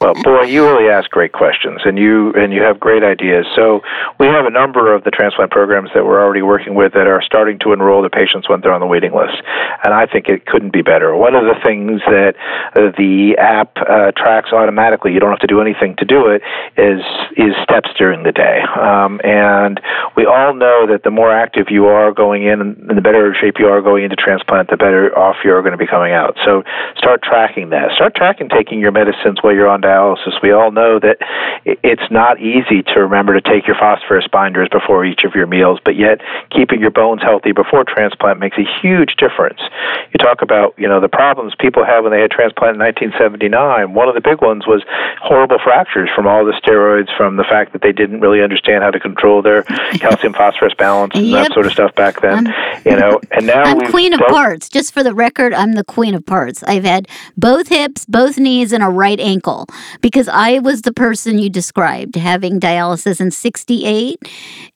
Well, 0.00 0.14
boy, 0.22 0.42
you 0.42 0.64
really 0.64 0.88
ask 0.88 1.10
great 1.10 1.32
questions, 1.32 1.80
and 1.84 1.98
you 1.98 2.32
and 2.34 2.52
you 2.52 2.62
have 2.62 2.78
great 2.78 3.02
ideas. 3.02 3.46
So 3.56 3.80
we 4.20 4.26
have 4.26 4.46
a 4.46 4.50
number 4.50 4.94
of 4.94 5.02
the 5.02 5.10
transplant 5.10 5.50
programs 5.50 5.90
that 5.92 6.06
we're 6.06 6.22
already 6.22 6.42
working 6.42 6.76
with 6.76 6.92
that 6.92 7.08
are 7.08 7.20
starting 7.20 7.58
to 7.60 7.72
enroll 7.72 8.00
the 8.00 8.08
patients 8.08 8.48
when 8.48 8.60
they're 8.60 8.72
on 8.72 8.80
the 8.80 8.86
waiting 8.86 9.12
list, 9.12 9.42
and 9.82 9.92
I 9.92 10.06
think 10.06 10.27
it 10.28 10.46
couldn't 10.46 10.72
be 10.72 10.82
better. 10.82 11.16
One 11.16 11.34
of 11.34 11.44
the 11.44 11.56
things 11.64 12.00
that 12.06 12.34
uh, 12.76 12.92
the 12.96 13.36
app 13.38 13.76
uh, 13.76 14.12
tracks 14.16 14.52
automatically, 14.52 15.12
you 15.12 15.20
don't 15.20 15.30
have 15.30 15.40
to 15.40 15.46
do 15.46 15.60
anything 15.60 15.96
to 15.96 16.04
do 16.04 16.26
it, 16.28 16.42
is 16.76 17.02
is 17.36 17.54
steps 17.62 17.90
during 17.98 18.22
the 18.22 18.32
day, 18.32 18.60
um, 18.78 19.20
and 19.24 19.80
we 20.16 20.26
all 20.26 20.54
know 20.54 20.86
that 20.86 21.02
the 21.04 21.10
more 21.10 21.32
active 21.32 21.66
you 21.70 21.86
are 21.86 22.12
going 22.12 22.44
in, 22.44 22.60
and 22.60 22.96
the 22.96 23.02
better 23.02 23.34
shape 23.34 23.56
you 23.58 23.66
are 23.66 23.80
going 23.80 24.04
into 24.04 24.16
transplant, 24.16 24.70
the 24.70 24.76
better 24.76 25.16
off 25.18 25.36
you're 25.44 25.62
going 25.62 25.72
to 25.72 25.78
be 25.78 25.86
coming 25.86 26.12
out. 26.12 26.36
So 26.44 26.62
start 26.96 27.22
tracking 27.22 27.70
that. 27.70 27.92
Start 27.96 28.14
tracking 28.14 28.48
taking 28.48 28.80
your 28.80 28.92
medicines 28.92 29.38
while 29.42 29.54
you're 29.54 29.68
on 29.68 29.80
dialysis, 29.80 30.40
we 30.42 30.52
all 30.52 30.70
know 30.70 30.98
that 30.98 31.18
it's 31.64 32.10
not 32.10 32.40
easy 32.40 32.82
to 32.82 33.00
remember 33.00 33.38
to 33.38 33.40
take 33.40 33.66
your 33.66 33.76
phosphorus 33.76 34.26
binders 34.30 34.68
before 34.70 35.04
each 35.04 35.24
of 35.24 35.34
your 35.34 35.46
meals, 35.46 35.78
but 35.84 35.96
yet 35.96 36.20
keeping 36.50 36.80
your 36.80 36.90
bones 36.90 37.22
healthy 37.22 37.52
before 37.52 37.84
transplant 37.84 38.38
makes 38.38 38.56
a 38.58 38.66
huge 38.80 39.16
difference. 39.16 39.60
You 40.12 40.18
talk 40.18 40.40
about, 40.42 40.74
you 40.78 40.88
know, 40.88 41.00
the 41.00 41.08
problems 41.08 41.54
people 41.58 41.84
had 41.84 42.00
when 42.00 42.12
they 42.12 42.20
had 42.20 42.30
transplant 42.30 42.74
in 42.76 42.80
1979. 42.80 43.92
One 43.94 44.08
of 44.08 44.14
the 44.14 44.20
big 44.20 44.40
ones 44.40 44.66
was 44.66 44.82
horrible 45.20 45.58
fractures 45.62 46.08
from 46.14 46.26
all 46.26 46.44
the 46.44 46.52
steroids, 46.52 47.14
from 47.16 47.36
the 47.36 47.44
fact 47.44 47.72
that 47.72 47.82
they 47.82 47.92
didn't 47.92 48.20
really 48.20 48.42
understand 48.42 48.82
how 48.82 48.90
to 48.90 48.98
control 49.00 49.42
their 49.42 49.62
calcium 50.00 50.32
phosphorus 50.32 50.74
balance 50.78 51.12
and 51.14 51.26
Yep. 51.26 51.48
that 51.48 51.52
sort 51.54 51.66
of 51.66 51.72
stuff 51.72 51.94
back 51.94 52.20
then. 52.20 52.46
I'm- 52.48 52.82
you 52.86 52.96
know, 52.96 53.20
and 53.32 53.46
now 53.46 53.62
I'm 53.64 53.80
queen 53.90 54.12
of 54.14 54.20
parts. 54.28 54.68
Just 54.68 54.94
for 54.94 55.02
the 55.02 55.12
record, 55.14 55.52
I'm 55.52 55.72
the 55.72 55.84
queen 55.84 56.14
of 56.14 56.24
parts. 56.24 56.62
I've 56.62 56.84
had 56.84 57.08
both 57.36 57.68
hips, 57.68 58.04
both 58.06 58.38
knees, 58.38 58.72
and 58.72 58.82
a 58.82 58.88
right 58.88 59.18
ankle 59.20 59.66
because 60.00 60.28
I 60.28 60.58
was 60.60 60.82
the 60.82 60.92
person 60.92 61.38
you 61.38 61.50
described 61.50 62.14
having 62.16 62.60
dialysis 62.60 63.20
in 63.20 63.30
68. 63.30 64.18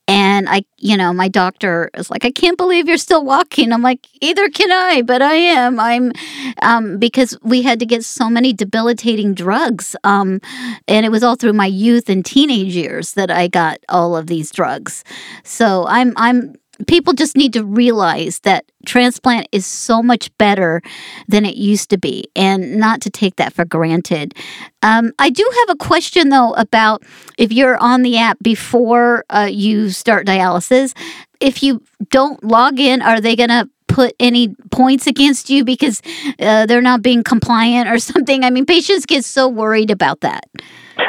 And 0.09 0.49
I, 0.49 0.65
you 0.79 0.97
know, 0.97 1.13
my 1.13 1.29
doctor 1.29 1.89
is 1.95 2.11
like, 2.11 2.25
I 2.25 2.33
can't 2.33 2.59
believe 2.59 2.89
you're 2.89 2.97
still 2.97 3.25
walking. 3.25 3.73
I'm 3.73 3.83
like, 3.83 4.07
either 4.21 4.49
can 4.49 4.71
I, 4.73 5.03
but 5.03 5.23
I 5.23 5.35
am. 5.35 5.79
I'm, 5.79 6.13
um, 6.61 6.99
because 6.99 7.39
we 7.43 7.63
had 7.63 7.79
to 7.79 7.87
get 7.87 8.05
so 8.05 8.29
many 8.29 8.53
debilitating 8.53 9.33
drugs. 9.33 9.95
Um, 10.03 10.41
and 10.89 11.07
it 11.07 11.11
was 11.11 11.23
all 11.23 11.37
through 11.37 11.53
my 11.53 11.67
youth 11.67 12.09
and 12.09 12.25
teenage 12.25 12.75
years 12.75 13.13
that 13.13 13.31
I 13.31 13.47
got 13.47 13.79
all 13.89 14.17
of 14.17 14.27
these 14.27 14.51
drugs. 14.51 15.05
So 15.45 15.87
I'm, 15.87 16.15
I'm, 16.17 16.57
people 16.87 17.13
just 17.13 17.37
need 17.37 17.53
to 17.53 17.65
realize 17.65 18.41
that 18.41 18.65
transplant 18.87 19.49
is 19.53 19.67
so 19.67 20.03
much 20.03 20.37
better 20.39 20.83
than 21.29 21.45
it 21.45 21.57
used 21.57 21.91
to 21.91 21.99
be 21.99 22.25
and 22.35 22.77
not 22.77 23.01
to 23.03 23.11
take 23.11 23.37
that 23.37 23.53
for 23.53 23.65
granted. 23.65 24.35
Um, 24.83 25.13
I 25.19 25.31
do 25.31 25.49
have 25.61 25.77
a 25.77 25.79
question 25.79 26.31
though 26.31 26.53
about 26.55 27.03
if 27.39 27.53
you're 27.53 27.79
on 27.79 28.03
the 28.03 28.19
app 28.19 28.39
before 28.43 29.25
uh, 29.31 29.49
you 29.51 29.91
start 29.91 30.27
dialysis, 30.27 30.95
if 31.41 31.63
you 31.63 31.83
don't 32.11 32.43
log 32.43 32.79
in, 32.79 33.03
are 33.03 33.21
they 33.21 33.37
going 33.37 33.49
to 33.51 33.69
put 33.89 34.15
any 34.19 34.55
points 34.71 35.07
against 35.07 35.51
you 35.51 35.65
because 35.65 36.01
uh, 36.39 36.67
they're 36.67 36.81
not 36.81 37.03
being 37.03 37.23
compliant 37.23 37.89
or 37.89 37.99
something? 38.13 38.45
I 38.45 38.51
mean, 38.51 38.67
patients 38.67 39.07
get 39.07 39.25
so 39.25 39.49
worried 39.49 39.91
about 39.91 40.21
that. 40.21 40.49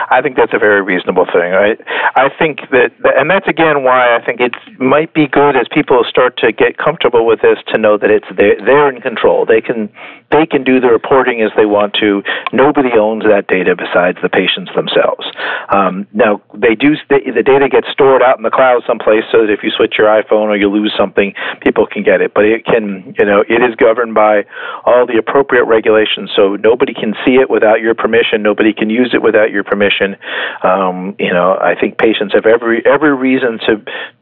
I 0.10 0.22
think 0.22 0.36
that's 0.36 0.54
a 0.54 0.60
very 0.60 0.82
reasonable 0.82 1.26
thing. 1.26 1.54
I 1.54 1.76
I 2.16 2.30
think 2.30 2.62
that, 2.72 2.92
and 3.18 3.30
that's 3.30 3.48
again 3.48 3.84
why 3.84 4.16
I 4.16 4.24
think 4.24 4.40
it 4.40 4.54
might 4.80 5.14
be 5.14 5.28
good 5.28 5.56
as 5.56 5.68
people 5.72 6.04
start 6.08 6.38
to 6.38 6.52
get 6.52 6.78
comfortable 6.78 7.26
with 7.26 7.42
this 7.42 7.58
to 7.74 7.78
know 7.78 7.98
that 7.98 8.10
it's 8.10 8.28
they're, 8.36 8.58
they're 8.64 8.90
in 8.90 9.02
control. 9.02 9.46
They 9.46 9.62
can 9.62 9.90
they 10.34 10.46
can 10.50 10.64
do 10.64 10.82
the 10.82 10.90
reporting 10.90 11.42
as 11.42 11.52
they 11.56 11.66
want 11.66 11.94
to. 12.02 12.24
Nobody 12.52 12.90
owns 12.98 13.24
that 13.24 13.46
data 13.48 13.78
besides 13.78 14.18
the 14.22 14.30
patients 14.30 14.72
themselves. 14.76 15.24
Um, 15.70 16.08
now 16.14 16.42
they 16.54 16.74
do 16.74 16.98
the, 17.10 17.22
the 17.30 17.46
data 17.46 17.70
gets 17.70 17.88
stored 17.94 18.22
out 18.22 18.38
in 18.38 18.44
the 18.44 18.52
cloud 18.52 18.82
someplace 18.86 19.24
so 19.32 19.46
that 19.46 19.54
if 19.54 19.62
you 19.62 19.70
switch 19.70 19.96
your 19.98 20.08
iPhone 20.10 20.50
or 20.50 20.58
you 20.58 20.70
lose 20.70 20.94
something, 20.98 21.34
people 21.62 21.86
can 21.86 22.04
get 22.04 22.22
it. 22.22 22.34
But 22.34 22.46
it 22.46 22.66
can 22.66 23.14
you 23.18 23.26
know 23.26 23.46
it 23.48 23.62
is 23.62 23.76
governed 23.76 24.14
by 24.18 24.46
all 24.86 25.06
the 25.06 25.18
appropriate 25.18 25.66
regulations. 25.66 26.32
So 26.36 26.56
nobody 26.58 26.94
can 26.94 27.14
see 27.26 27.38
it 27.38 27.50
without 27.50 27.82
your 27.82 27.94
permission. 27.94 28.42
Nobody 28.42 28.74
can 28.74 28.90
use 28.90 29.12
it 29.14 29.22
without 29.22 29.52
your 29.52 29.64
permission. 29.64 30.18
Um, 30.64 31.16
you 31.20 31.32
know, 31.32 31.58
I 31.62 31.76
think 31.80 31.98
patients 31.98 32.34
have 32.34 32.46
every 32.46 32.82
every 32.86 33.16
reason 33.16 33.60
to 33.68 33.74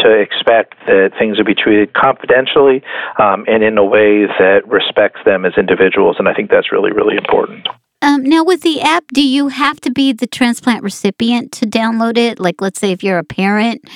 to 0.04 0.10
expect 0.20 0.76
that 0.88 1.14
things 1.18 1.38
will 1.38 1.46
be 1.46 1.56
treated 1.56 1.94
confidentially 1.94 2.84
um, 3.20 3.46
and 3.48 3.64
in 3.64 3.78
a 3.78 3.86
way 3.86 4.26
that 4.26 4.68
respects 4.68 5.22
them 5.26 5.46
as 5.46 5.54
individuals, 5.58 6.01
and 6.10 6.28
I 6.28 6.34
think 6.34 6.50
that's 6.50 6.72
really 6.72 6.92
really 6.92 7.16
important. 7.16 7.68
Um, 8.04 8.24
now, 8.24 8.44
with 8.44 8.62
the 8.62 8.82
app, 8.82 9.04
do 9.14 9.24
you 9.24 9.50
have 9.50 9.80
to 9.82 9.92
be 9.92 10.12
the 10.12 10.26
transplant 10.26 10.84
recipient 10.84 11.52
to 11.54 11.68
download 11.68 12.18
it? 12.18 12.40
Like, 12.40 12.60
let's 12.60 12.80
say 12.80 12.92
if 12.92 13.04
you're 13.04 13.20
a 13.20 13.24
parent 13.24 13.88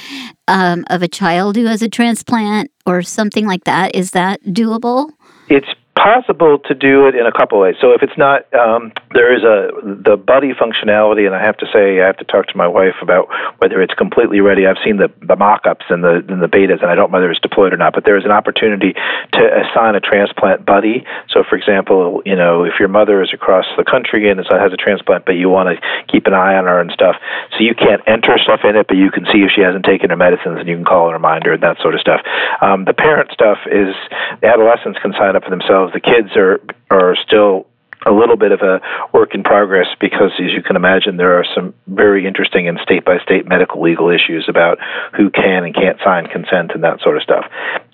um, 0.48 0.86
of 0.92 1.02
a 1.02 1.08
child 1.08 1.56
who 1.56 1.66
has 1.66 1.82
a 1.82 1.90
transplant 1.90 2.70
or 2.86 3.02
something 3.02 3.48
like 3.48 3.64
that, 3.64 3.96
is 3.96 4.12
that 4.12 4.44
doable? 4.44 5.10
It's 5.50 5.68
possible 6.06 6.60
to 6.60 6.76
do 6.76 7.08
it 7.08 7.16
in 7.16 7.26
a 7.26 7.32
couple 7.32 7.58
ways. 7.60 7.74
So 7.82 7.90
if 7.98 8.04
it's 8.04 8.16
not, 8.16 8.46
um, 8.54 8.94
there 9.18 9.34
is 9.34 9.42
a 9.42 9.74
the 10.06 10.16
buddy 10.16 10.54
functionality, 10.54 11.26
and 11.26 11.34
I 11.34 11.42
have 11.42 11.58
to 11.58 11.66
say 11.74 12.00
I 12.00 12.06
have 12.06 12.18
to 12.18 12.26
talk 12.30 12.46
to 12.54 12.58
my 12.58 12.68
wife 12.68 13.02
about 13.02 13.26
whether 13.58 13.82
it's 13.82 13.96
completely 13.96 14.40
ready. 14.40 14.68
I've 14.68 14.78
seen 14.86 14.98
the, 14.98 15.10
the 15.26 15.36
mock-ups 15.36 15.86
and 15.90 16.04
the 16.04 16.22
and 16.30 16.46
the 16.46 16.52
betas, 16.52 16.86
and 16.86 16.94
I 16.94 16.96
don't 16.96 17.10
know 17.10 17.18
whether 17.18 17.32
it's 17.32 17.42
deployed 17.42 17.74
or 17.74 17.78
not. 17.78 17.98
But 17.98 18.06
there 18.06 18.18
is 18.18 18.24
an 18.24 18.30
opportunity 18.30 18.94
to 18.94 19.42
assign 19.66 19.96
a 19.96 20.00
transplant 20.00 20.64
buddy. 20.64 21.04
So 21.34 21.42
for 21.42 21.58
example, 21.58 22.22
you 22.24 22.36
know 22.36 22.66
if 22.66 22.78
your 22.78 22.90
mother 22.90 23.24
is 23.24 23.34
across 23.34 23.66
the 23.76 23.84
country 23.84 24.30
and 24.30 24.38
has 24.38 24.74
a 24.74 24.78
transplant, 24.78 25.26
but 25.26 25.42
you 25.42 25.50
want 25.50 25.74
to 25.74 25.82
keep 26.06 26.28
an 26.28 26.36
eye 26.38 26.54
on 26.54 26.66
her 26.66 26.80
and 26.80 26.92
stuff, 26.92 27.16
so 27.58 27.66
you 27.66 27.74
can't 27.74 28.06
enter 28.06 28.38
stuff 28.38 28.62
in 28.64 28.76
it, 28.76 28.86
but 28.86 28.98
you 28.98 29.10
can 29.10 29.26
see 29.34 29.42
if 29.42 29.50
she 29.50 29.62
hasn't 29.62 29.86
taken 29.86 30.12
her 30.12 30.18
medicines, 30.18 30.62
and 30.62 30.70
you 30.70 30.76
can 30.76 30.86
call 30.86 31.10
a 31.10 31.14
reminder 31.14 31.54
and 31.54 31.64
that 31.64 31.82
sort 31.82 31.96
of 31.96 32.02
stuff. 32.02 32.22
Um, 32.62 32.86
the 32.86 32.94
parent 32.94 33.32
stuff 33.32 33.58
is 33.66 33.98
the 34.42 34.48
adolescents 34.48 35.00
can 35.02 35.14
sign 35.18 35.36
up 35.36 35.44
for 35.44 35.50
themselves. 35.50 35.95
The 35.96 36.02
kids 36.02 36.36
are 36.36 36.60
are 36.92 37.16
still 37.26 37.68
a 38.06 38.12
little 38.12 38.36
bit 38.36 38.52
of 38.52 38.60
a 38.60 38.82
work 39.14 39.34
in 39.34 39.44
progress 39.44 39.88
because, 40.00 40.32
as 40.44 40.52
you 40.52 40.62
can 40.62 40.76
imagine, 40.76 41.16
there 41.16 41.40
are 41.40 41.46
some 41.56 41.74
very 41.88 42.28
interesting 42.28 42.68
and 42.68 42.78
state 42.84 43.06
by 43.06 43.18
state 43.20 43.48
medical 43.48 43.82
legal 43.82 44.10
issues 44.10 44.46
about 44.50 44.78
who 45.16 45.30
can 45.30 45.64
and 45.64 45.74
can't 45.74 45.98
sign 46.04 46.28
consent 46.28 46.72
and 46.76 46.84
that 46.84 47.00
sort 47.00 47.16
of 47.16 47.24
stuff. 47.24 47.46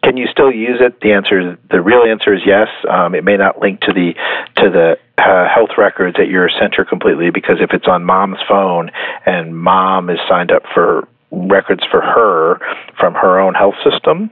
Can 0.04 0.18
you 0.18 0.26
still 0.32 0.52
use 0.52 0.82
it? 0.82 1.00
The 1.00 1.14
answer, 1.14 1.58
the 1.70 1.80
real 1.80 2.02
answer 2.02 2.34
is 2.34 2.42
yes. 2.44 2.68
Um, 2.90 3.14
it 3.14 3.24
may 3.24 3.38
not 3.38 3.62
link 3.62 3.82
to 3.82 3.94
the 3.94 4.14
to 4.58 4.70
the 4.72 4.98
uh, 5.22 5.48
health 5.48 5.78
records 5.78 6.18
at 6.20 6.28
your 6.28 6.50
center 6.60 6.84
completely 6.84 7.30
because 7.30 7.58
if 7.62 7.70
it's 7.72 7.88
on 7.88 8.04
mom's 8.04 8.42
phone 8.50 8.90
and 9.28 9.56
mom 9.56 10.10
is 10.10 10.18
signed 10.28 10.52
up 10.52 10.64
for 10.74 11.08
records 11.32 11.84
for 11.90 12.02
her 12.02 12.60
from 13.00 13.14
her 13.14 13.40
own 13.40 13.54
health 13.54 13.76
system. 13.90 14.30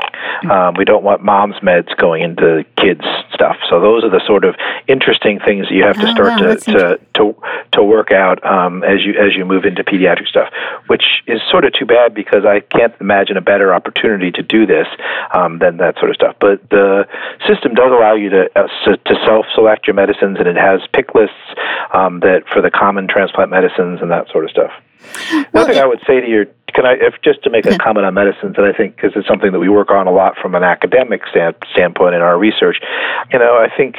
Um, 0.50 0.76
we 0.78 0.86
don't 0.86 1.04
want 1.04 1.24
mom's 1.24 1.56
meds 1.64 1.96
going 1.98 2.24
into 2.24 2.66
kids' 2.78 3.06
stuff. 3.34 3.58
So 3.70 3.80
those 3.80 4.04
are 4.04 4.10
the 4.10 4.22
sort 4.28 4.44
of 4.44 4.56
interesting 4.88 5.40
things 5.40 5.68
that 5.70 5.76
you 5.76 5.84
have 5.84 5.96
to 5.96 6.08
Oh, 6.10 6.14
start 6.14 6.42
wow, 6.42 6.48
to, 6.48 6.56
to 6.58 7.00
to 7.16 7.36
to 7.74 7.84
work 7.84 8.12
out 8.12 8.44
um, 8.46 8.84
as 8.84 9.04
you 9.06 9.14
as 9.14 9.36
you 9.36 9.46
move 9.46 9.66
into 9.66 9.84
pediatric 9.84 10.28
stuff, 10.28 10.52
which 10.88 11.04
is 11.28 11.40
sort 11.50 11.66
of 11.66 11.74
too 11.74 11.86
bad 11.86 12.14
because 12.14 12.46
I 12.46 12.60
can't 12.60 12.94
imagine 13.00 13.38
a 13.38 13.42
better 13.42 13.74
opportunity 13.74 14.32
to 14.32 14.44
do 14.44 14.66
this 14.66 14.88
um, 15.34 15.60
than 15.60 15.78
that 15.78 15.96
sort 16.00 16.10
of 16.10 16.16
stuff. 16.16 16.36
But 16.40 16.70
the 16.70 17.08
system 17.48 17.74
does 17.74 17.92
allow 17.92 18.16
you 18.16 18.30
to 18.30 18.50
uh, 18.56 18.68
to 18.86 19.16
self-select 19.26 19.88
your 19.88 19.94
medicines, 19.94 20.38
and 20.40 20.48
it 20.48 20.58
has 20.58 20.82
pick 20.94 21.16
lists 21.16 21.36
um, 21.94 22.20
that 22.22 22.44
for 22.52 22.62
the 22.62 22.72
common 22.72 23.08
transplant 23.08 23.52
medicines 23.52 24.00
and 24.02 24.12
that 24.12 24.30
sort 24.32 24.44
of 24.46 24.52
stuff. 24.52 24.72
Well, 25.54 25.66
thing 25.66 25.78
I 25.78 25.86
would 25.86 26.02
say 26.06 26.20
to 26.20 26.28
you, 26.28 26.46
can 26.74 26.86
I, 26.86 26.94
if 26.94 27.16
just 27.24 27.44
to 27.44 27.50
make 27.50 27.66
a 27.66 27.78
comment 27.78 28.06
on 28.06 28.14
medicines, 28.14 28.56
that 28.56 28.66
I 28.66 28.74
think 28.74 28.96
because 28.96 29.12
it's 29.16 29.28
something 29.28 29.52
that 29.52 29.60
we 29.60 29.70
work 29.70 29.92
on 29.92 30.08
a 30.08 30.12
lot 30.12 30.36
from 30.42 30.56
an 30.56 30.64
academic 30.64 31.22
stand, 31.30 31.56
standpoint 31.72 32.16
in 32.16 32.22
our 32.22 32.38
research, 32.38 32.78
you 33.32 33.40
know, 33.40 33.58
I 33.58 33.68
think 33.76 33.98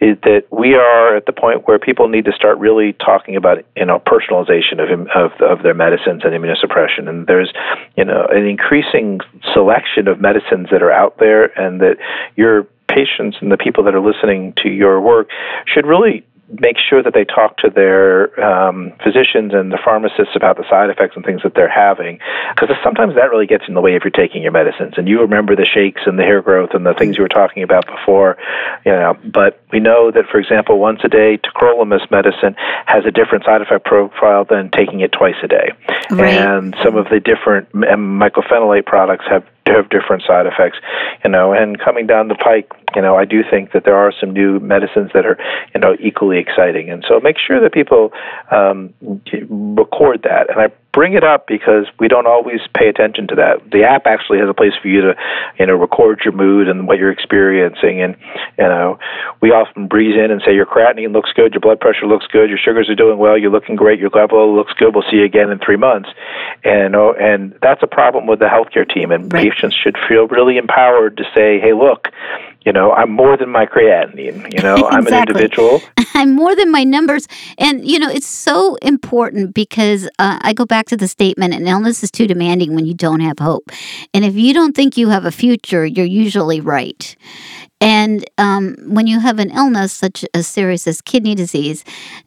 is 0.00 0.16
that 0.22 0.44
we 0.50 0.74
are 0.74 1.16
at 1.16 1.26
the 1.26 1.32
point 1.32 1.66
where 1.68 1.78
people 1.78 2.08
need 2.08 2.24
to 2.26 2.32
start 2.32 2.58
really 2.58 2.94
talking 2.94 3.36
about, 3.36 3.64
you 3.76 3.84
know, 3.84 4.00
personalization 4.00 4.80
of 4.80 5.08
of 5.14 5.32
of 5.40 5.62
their 5.62 5.74
medicines 5.74 6.22
and 6.24 6.32
immunosuppression, 6.32 7.08
and 7.08 7.26
there's, 7.26 7.52
you 7.96 8.04
know, 8.04 8.26
an 8.30 8.46
increasing 8.46 9.20
selection 9.52 10.08
of 10.08 10.20
medicines 10.20 10.68
that 10.70 10.82
are 10.82 10.92
out 10.92 11.18
there, 11.18 11.46
and 11.60 11.80
that 11.80 11.96
your 12.36 12.66
patients 12.88 13.36
and 13.40 13.50
the 13.52 13.56
people 13.56 13.84
that 13.84 13.94
are 13.94 14.00
listening 14.00 14.54
to 14.62 14.68
your 14.68 15.00
work 15.00 15.28
should 15.66 15.86
really 15.86 16.24
make 16.48 16.76
sure 16.78 17.02
that 17.02 17.12
they 17.12 17.24
talk 17.24 17.56
to 17.58 17.68
their 17.68 18.30
um, 18.40 18.92
physicians 19.02 19.52
and 19.52 19.72
the 19.72 19.78
pharmacists 19.84 20.36
about 20.36 20.56
the 20.56 20.64
side 20.70 20.90
effects 20.90 21.16
and 21.16 21.24
things 21.24 21.42
that 21.42 21.54
they're 21.54 21.68
having, 21.68 22.18
because 22.54 22.74
sometimes 22.84 23.14
that 23.16 23.30
really 23.30 23.46
gets 23.46 23.64
in 23.66 23.74
the 23.74 23.80
way 23.80 23.96
if 23.96 24.04
you're 24.04 24.10
taking 24.10 24.42
your 24.42 24.52
medicines. 24.52 24.94
And 24.96 25.08
you 25.08 25.20
remember 25.20 25.56
the 25.56 25.66
shakes 25.66 26.02
and 26.06 26.18
the 26.18 26.22
hair 26.22 26.42
growth 26.42 26.70
and 26.72 26.86
the 26.86 26.94
things 26.94 27.16
you 27.16 27.22
were 27.22 27.28
talking 27.28 27.62
about 27.62 27.86
before, 27.86 28.36
you 28.84 28.92
know. 28.92 29.16
But 29.24 29.60
we 29.72 29.80
know 29.80 30.10
that, 30.12 30.26
for 30.30 30.38
example, 30.38 30.78
once 30.78 31.00
a 31.02 31.08
day 31.08 31.38
tacrolimus 31.38 32.10
medicine 32.10 32.54
has 32.86 33.04
a 33.04 33.10
different 33.10 33.44
side 33.44 33.60
effect 33.60 33.84
profile 33.84 34.44
than 34.44 34.70
taking 34.70 35.00
it 35.00 35.12
twice 35.12 35.36
a 35.42 35.48
day, 35.48 35.72
Right. 36.10 36.34
and 36.38 36.76
some 36.82 36.96
of 36.96 37.08
the 37.10 37.18
different 37.18 37.72
mycophenolate 37.72 38.86
products 38.86 39.24
have 39.28 39.44
have 39.72 39.88
different 39.90 40.22
side 40.26 40.46
effects, 40.46 40.78
you 41.24 41.30
know. 41.30 41.52
And 41.52 41.78
coming 41.78 42.06
down 42.06 42.28
the 42.28 42.34
pike, 42.34 42.70
you 42.94 43.02
know, 43.02 43.16
I 43.16 43.24
do 43.24 43.42
think 43.48 43.72
that 43.72 43.84
there 43.84 43.96
are 43.96 44.12
some 44.18 44.30
new 44.30 44.60
medicines 44.60 45.10
that 45.14 45.26
are, 45.26 45.38
you 45.74 45.80
know, 45.80 45.96
equally 46.00 46.38
exciting. 46.38 46.90
And 46.90 47.04
so 47.06 47.20
make 47.20 47.36
sure 47.38 47.60
that 47.60 47.72
people 47.72 48.12
um, 48.50 48.94
record 49.48 50.22
that. 50.22 50.50
And 50.50 50.60
I 50.60 50.68
bring 50.96 51.12
it 51.12 51.22
up 51.22 51.46
because 51.46 51.84
we 52.00 52.08
don't 52.08 52.26
always 52.26 52.60
pay 52.74 52.88
attention 52.88 53.28
to 53.28 53.34
that. 53.34 53.70
The 53.70 53.84
app 53.84 54.06
actually 54.06 54.38
has 54.38 54.48
a 54.48 54.54
place 54.54 54.72
for 54.80 54.88
you 54.88 55.02
to, 55.02 55.14
you 55.58 55.66
know, 55.66 55.74
record 55.74 56.22
your 56.24 56.32
mood 56.32 56.68
and 56.68 56.88
what 56.88 56.96
you're 56.96 57.12
experiencing. 57.12 58.00
And 58.00 58.16
you 58.56 58.64
know, 58.64 58.98
we 59.42 59.50
often 59.50 59.88
breeze 59.88 60.16
in 60.16 60.30
and 60.30 60.40
say 60.40 60.54
your 60.54 60.64
creatinine 60.64 61.12
looks 61.12 61.34
good, 61.34 61.52
your 61.52 61.60
blood 61.60 61.80
pressure 61.80 62.06
looks 62.06 62.26
good, 62.28 62.48
your 62.48 62.58
sugars 62.58 62.88
are 62.88 62.94
doing 62.94 63.18
well, 63.18 63.36
you're 63.36 63.50
looking 63.50 63.76
great, 63.76 64.00
your 64.00 64.08
level 64.08 64.56
looks 64.56 64.72
good. 64.72 64.94
We'll 64.94 65.04
see 65.10 65.18
you 65.18 65.24
again 65.24 65.50
in 65.50 65.58
three 65.58 65.76
months. 65.76 66.08
And 66.64 66.96
oh, 66.96 67.12
and 67.20 67.54
that's 67.60 67.82
a 67.82 67.86
problem 67.86 68.26
with 68.26 68.38
the 68.38 68.46
healthcare 68.46 68.88
team. 68.88 69.12
And 69.12 69.30
Right. 69.30 69.52
patients 69.52 69.76
should 69.76 69.98
feel 70.08 70.26
really 70.28 70.56
empowered 70.56 71.18
to 71.18 71.24
say, 71.34 71.60
hey, 71.60 71.74
look. 71.74 72.08
You 72.66 72.72
know, 72.72 72.90
I'm 72.92 73.12
more 73.12 73.36
than 73.36 73.50
my 73.50 73.64
creatinine. 73.64 74.52
You 74.52 74.60
know, 74.60 74.88
I'm 74.88 75.06
an 75.06 75.14
individual. 75.14 75.80
I'm 76.14 76.34
more 76.34 76.56
than 76.56 76.72
my 76.72 76.82
numbers. 76.82 77.28
And, 77.58 77.86
you 77.86 78.00
know, 78.00 78.10
it's 78.10 78.26
so 78.26 78.74
important 78.76 79.54
because 79.54 80.06
uh, 80.18 80.40
I 80.42 80.52
go 80.52 80.66
back 80.66 80.86
to 80.86 80.96
the 80.96 81.06
statement 81.06 81.54
an 81.54 81.68
illness 81.68 82.02
is 82.02 82.10
too 82.10 82.26
demanding 82.26 82.74
when 82.74 82.84
you 82.84 82.92
don't 82.92 83.20
have 83.20 83.38
hope. 83.38 83.70
And 84.12 84.24
if 84.24 84.34
you 84.34 84.52
don't 84.52 84.74
think 84.74 84.96
you 84.96 85.10
have 85.10 85.24
a 85.24 85.30
future, 85.30 85.86
you're 85.86 86.04
usually 86.04 86.60
right. 86.60 87.14
And 87.80 88.28
um, 88.38 88.74
when 88.80 89.06
you 89.06 89.20
have 89.20 89.38
an 89.38 89.50
illness 89.50 89.92
such 89.92 90.24
as 90.34 90.48
serious 90.48 90.88
as 90.88 91.00
kidney 91.00 91.34
disease, 91.34 91.84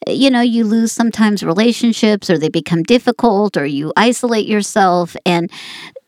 you 0.08 0.30
know, 0.30 0.42
you 0.42 0.64
lose 0.64 0.92
sometimes 0.92 1.44
relationships 1.44 2.30
or 2.30 2.38
they 2.38 2.50
become 2.50 2.84
difficult 2.84 3.58
or 3.58 3.66
you 3.66 3.92
isolate 3.98 4.48
yourself. 4.48 5.18
And 5.26 5.52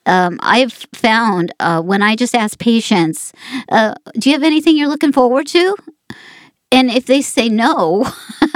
um, 0.06 0.38
I've 0.42 0.72
found 0.94 1.52
uh, 1.60 1.80
when 1.82 2.02
I 2.02 2.16
just 2.16 2.34
ask 2.34 2.58
patients, 2.58 3.32
uh, 3.70 3.94
"Do 4.14 4.30
you 4.30 4.34
have 4.34 4.42
anything 4.42 4.76
you're 4.76 4.88
looking 4.88 5.12
forward 5.12 5.46
to?" 5.48 5.76
And 6.70 6.90
if 6.90 7.06
they 7.06 7.20
say 7.20 7.48
no, 7.48 8.10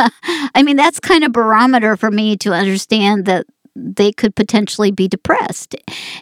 I 0.54 0.62
mean 0.62 0.76
that's 0.76 1.00
kind 1.00 1.24
of 1.24 1.32
barometer 1.32 1.96
for 1.96 2.10
me 2.10 2.36
to 2.38 2.52
understand 2.52 3.26
that 3.26 3.46
they 3.76 4.10
could 4.10 4.34
potentially 4.34 4.90
be 4.90 5.06
depressed. 5.06 5.76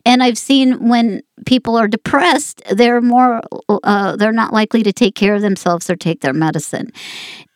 And 0.05 0.23
I've 0.23 0.39
seen 0.39 0.89
when 0.89 1.23
people 1.47 1.77
are 1.77 1.87
depressed, 1.87 2.63
they're 2.71 3.01
more, 3.01 3.41
uh, 3.69 4.17
they're 4.17 4.33
not 4.33 4.53
likely 4.53 4.83
to 4.83 4.93
take 4.93 5.15
care 5.15 5.35
of 5.35 5.43
themselves 5.43 5.89
or 5.89 5.97
take 5.97 6.21
their 6.21 6.33
medicine. 6.33 6.91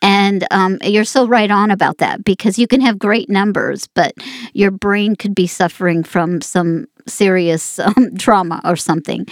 And 0.01 0.47
um, 0.51 0.79
you're 0.83 1.05
so 1.05 1.27
right 1.27 1.51
on 1.51 1.71
about 1.71 1.99
that 1.99 2.25
because 2.25 2.59
you 2.59 2.69
can 2.69 2.81
have 2.81 2.99
great 2.99 3.29
numbers, 3.29 3.89
but 3.89 4.15
your 4.53 4.71
brain 4.71 5.17
could 5.17 5.35
be 5.35 5.49
suffering 5.49 6.05
from 6.05 6.41
some 6.41 6.87
serious 7.09 7.79
um, 7.79 8.17
trauma 8.17 8.61
or 8.65 8.77
something. 8.77 9.27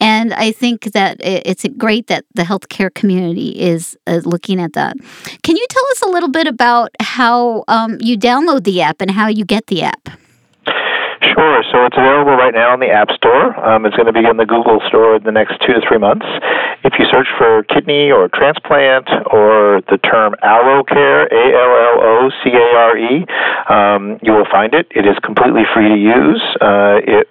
And 0.00 0.34
I 0.34 0.52
think 0.52 0.92
that 0.92 1.16
it's 1.20 1.64
great 1.76 2.06
that 2.08 2.24
the 2.34 2.42
healthcare 2.42 2.92
community 2.92 3.58
is 3.58 3.96
uh, 4.06 4.20
looking 4.24 4.60
at 4.60 4.74
that. 4.74 4.96
Can 5.42 5.56
you 5.56 5.66
tell 5.70 5.84
us 5.92 6.02
a 6.02 6.08
little 6.08 6.28
bit 6.28 6.46
about 6.46 6.90
how 7.00 7.64
um, 7.68 7.96
you 8.00 8.18
download 8.18 8.64
the 8.64 8.82
app 8.82 9.00
and 9.00 9.10
how 9.10 9.28
you 9.28 9.44
get 9.44 9.68
the 9.68 9.82
app? 9.82 10.10
Sure. 11.22 11.64
So 11.72 11.84
it's 11.84 11.96
available 11.96 12.36
right 12.36 12.54
now 12.54 12.74
in 12.74 12.80
the 12.80 12.90
App 12.90 13.10
Store. 13.10 13.58
Um, 13.60 13.84
it's 13.84 13.96
going 13.96 14.06
to 14.06 14.12
be 14.12 14.24
in 14.24 14.36
the 14.36 14.46
Google 14.46 14.80
Store 14.88 15.16
in 15.16 15.24
the 15.24 15.32
next 15.32 15.60
two 15.66 15.72
to 15.72 15.80
three 15.86 15.98
months. 15.98 16.26
If 16.96 17.00
you 17.04 17.12
search 17.12 17.28
for 17.36 17.62
kidney 17.64 18.10
or 18.10 18.32
transplant 18.32 19.04
or 19.28 19.84
the 19.84 20.00
term 20.00 20.32
AlloCare, 20.40 21.28
A 21.28 21.44
L 21.52 21.72
L 21.76 21.96
O 22.00 22.30
C 22.40 22.48
A 22.56 22.66
R 22.72 22.96
E, 22.96 23.26
um, 23.68 24.18
you 24.22 24.32
will 24.32 24.48
find 24.50 24.72
it. 24.72 24.88
It 24.96 25.04
is 25.04 25.12
completely 25.20 25.68
free 25.74 25.92
to 25.92 26.00
use. 26.00 26.40
Uh, 26.56 27.04
it 27.04 27.28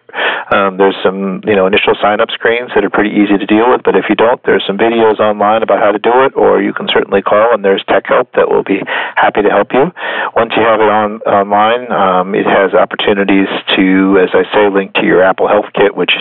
um, 0.54 0.78
there's 0.78 0.93
some 1.01 1.41
you 1.49 1.56
know 1.56 1.65
initial 1.65 1.97
sign 1.99 2.21
up 2.21 2.30
screens 2.30 2.69
that 2.75 2.86
are 2.86 2.93
pretty 2.93 3.10
easy 3.10 3.41
to 3.41 3.45
deal 3.49 3.65
with, 3.73 3.82
but 3.82 3.95
if 3.95 4.06
you 4.08 4.13
don't, 4.13 4.38
there's 4.45 4.62
some 4.67 4.78
videos 4.78 5.17
online 5.17 5.63
about 5.63 5.82
how 5.82 5.91
to 5.91 5.97
do 5.97 6.13
it, 6.21 6.38
or 6.38 6.62
you 6.62 6.71
can 6.71 6.86
certainly 6.93 7.23
call 7.23 7.49
and 7.51 7.65
there's 7.65 7.84
tech 7.89 8.06
help 8.06 8.30
that 8.38 8.47
will 8.47 8.63
be 8.63 8.86
happy 9.15 9.41
to 9.41 9.49
help 9.49 9.73
you. 9.73 9.89
Once 10.36 10.54
you 10.56 10.62
have 10.62 10.80
it 10.80 10.89
on 10.93 11.25
online, 11.25 11.89
um, 11.89 12.36
it 12.36 12.45
has 12.45 12.78
opportunities 12.78 13.49
to, 13.73 14.21
as 14.21 14.30
I 14.38 14.45
say, 14.54 14.69
link 14.69 14.93
to 15.01 15.10
your 15.10 15.23
Apple 15.25 15.47
Health 15.47 15.73
Kit, 15.73 15.97
which 15.97 16.13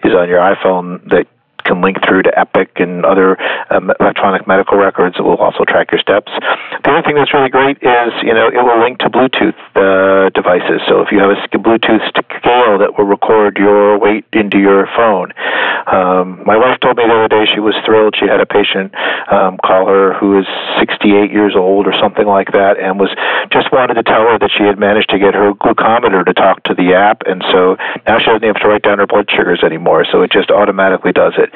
is 0.00 0.16
on 0.16 0.32
your 0.32 0.40
iPhone 0.40 1.04
that 1.10 1.28
can 1.66 1.82
link 1.82 1.98
through 2.06 2.22
to 2.22 2.32
Epic 2.38 2.70
and 2.76 3.04
other 3.04 3.36
um, 3.70 3.90
electronic 3.98 4.46
medical 4.46 4.78
records. 4.78 5.16
It 5.18 5.22
will 5.22 5.36
also 5.42 5.64
track 5.66 5.90
your 5.90 6.00
steps. 6.00 6.30
The 6.84 6.90
other 6.90 7.02
thing 7.02 7.16
that's 7.18 7.34
really 7.34 7.50
great 7.50 7.82
is, 7.82 8.12
you 8.22 8.32
know, 8.32 8.46
it 8.46 8.62
will 8.62 8.78
link 8.78 9.02
to 9.02 9.10
Bluetooth 9.10 9.58
uh, 9.74 10.30
devices. 10.30 10.80
So 10.86 11.02
if 11.02 11.10
you 11.10 11.18
have 11.18 11.34
a 11.34 11.58
Bluetooth 11.58 12.06
scale 12.38 12.78
that 12.78 12.94
will 12.96 13.04
record 13.04 13.58
your 13.58 13.98
weight 13.98 14.24
into 14.32 14.58
your 14.58 14.86
phone. 14.94 15.32
Um, 15.86 16.42
my 16.46 16.56
wife 16.56 16.78
told 16.80 16.96
me 16.96 17.04
the 17.06 17.14
other 17.14 17.28
day 17.28 17.46
she 17.46 17.60
was 17.60 17.74
thrilled. 17.84 18.14
She 18.18 18.26
had 18.26 18.40
a 18.40 18.46
patient 18.46 18.94
um, 19.30 19.58
call 19.62 19.86
her 19.86 20.14
who 20.14 20.38
is 20.38 20.46
68 20.78 21.30
years 21.30 21.54
old 21.54 21.86
or 21.86 21.94
something 22.00 22.26
like 22.26 22.52
that, 22.52 22.78
and 22.78 22.98
was 22.98 23.10
just 23.50 23.70
wanted 23.72 23.94
to 23.94 24.02
tell 24.02 24.26
her 24.26 24.38
that 24.38 24.50
she 24.50 24.64
had 24.64 24.78
managed 24.78 25.10
to 25.10 25.18
get 25.18 25.34
her 25.34 25.54
glucometer 25.54 26.24
to 26.26 26.34
talk 26.34 26.62
to 26.64 26.74
the 26.74 26.94
app, 26.94 27.22
and 27.26 27.42
so 27.50 27.76
now 28.06 28.18
she 28.18 28.26
doesn't 28.26 28.42
have 28.42 28.58
to 28.62 28.68
write 28.68 28.82
down 28.82 28.98
her 28.98 29.06
blood 29.06 29.30
sugars 29.30 29.62
anymore. 29.62 30.04
So 30.10 30.22
it 30.22 30.32
just 30.32 30.50
automatically 30.50 31.12
does 31.12 31.34
it. 31.38 31.50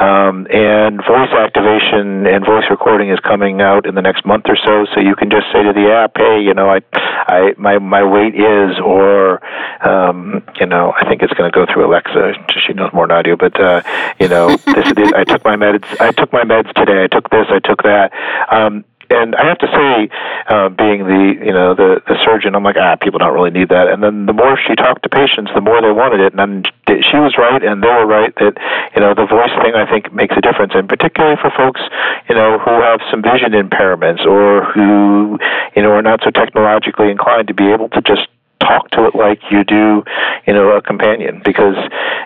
Um, 0.00 0.46
and 0.50 0.98
voice 0.98 1.30
activation 1.30 2.26
and 2.26 2.44
voice 2.44 2.64
recording 2.68 3.10
is 3.10 3.20
coming 3.20 3.60
out 3.60 3.86
in 3.86 3.94
the 3.94 4.02
next 4.02 4.26
month 4.26 4.44
or 4.48 4.56
so. 4.56 4.86
So 4.94 5.00
you 5.00 5.14
can 5.14 5.30
just 5.30 5.46
say 5.52 5.62
to 5.62 5.72
the 5.72 5.92
app, 5.92 6.12
"Hey, 6.16 6.40
you 6.42 6.54
know, 6.54 6.68
I, 6.68 6.80
I, 7.28 7.54
my 7.56 7.78
my 7.78 8.02
weight 8.02 8.34
is," 8.34 8.78
or, 8.80 9.40
um, 9.86 10.42
you 10.58 10.66
know, 10.66 10.92
I 11.00 11.08
think 11.08 11.22
it's 11.22 11.32
going 11.34 11.50
to 11.50 11.54
go 11.54 11.66
through 11.72 11.86
Alexa. 11.86 12.34
She 12.66 12.72
knows 12.72 12.90
more 12.92 13.06
than 13.06 13.16
I 13.16 13.22
do, 13.22 13.36
but 13.36 13.58
uh, 13.60 13.82
you 14.18 14.28
know, 14.28 14.48
this, 14.48 14.92
this, 14.94 15.12
I 15.14 15.24
took 15.24 15.44
my 15.44 15.56
meds. 15.56 15.84
I 16.00 16.10
took 16.12 16.32
my 16.32 16.42
meds 16.42 16.72
today. 16.74 17.04
I 17.04 17.06
took 17.06 17.30
this. 17.30 17.46
I 17.50 17.60
took 17.60 17.82
that. 17.84 18.12
Um, 18.50 18.84
and 19.14 19.34
I 19.36 19.46
have 19.46 19.58
to 19.58 19.70
say, 19.70 20.10
uh, 20.50 20.68
being 20.68 21.06
the 21.06 21.38
you 21.38 21.54
know 21.54 21.74
the 21.74 22.02
the 22.06 22.18
surgeon, 22.24 22.54
I'm 22.54 22.62
like 22.62 22.76
ah 22.76 22.96
people 22.96 23.18
don't 23.18 23.32
really 23.32 23.50
need 23.50 23.68
that. 23.70 23.88
And 23.88 24.02
then 24.02 24.26
the 24.26 24.32
more 24.34 24.58
she 24.58 24.74
talked 24.74 25.02
to 25.04 25.08
patients, 25.08 25.50
the 25.54 25.62
more 25.62 25.80
they 25.80 25.92
wanted 25.92 26.20
it. 26.20 26.34
And 26.34 26.38
then 26.42 26.52
she 26.86 27.16
was 27.16 27.38
right, 27.38 27.62
and 27.62 27.82
they 27.82 27.88
were 27.88 28.06
right 28.06 28.34
that 28.42 28.54
you 28.94 29.00
know 29.00 29.14
the 29.14 29.26
voice 29.26 29.54
thing 29.62 29.74
I 29.74 29.86
think 29.88 30.12
makes 30.12 30.34
a 30.36 30.42
difference, 30.42 30.74
and 30.74 30.88
particularly 30.88 31.38
for 31.40 31.50
folks 31.56 31.80
you 32.28 32.34
know 32.34 32.58
who 32.58 32.74
have 32.82 33.00
some 33.10 33.22
vision 33.22 33.54
impairments 33.54 34.26
or 34.26 34.66
who 34.74 35.38
you 35.76 35.82
know 35.82 35.92
are 35.94 36.02
not 36.02 36.20
so 36.24 36.30
technologically 36.30 37.10
inclined 37.10 37.48
to 37.48 37.54
be 37.54 37.70
able 37.70 37.88
to 37.90 38.00
just 38.02 38.28
talk 38.60 38.90
to 38.90 39.06
it 39.06 39.14
like 39.14 39.40
you 39.50 39.64
do, 39.64 40.02
you 40.46 40.52
know, 40.52 40.70
a 40.70 40.82
companion 40.82 41.42
because, 41.44 41.76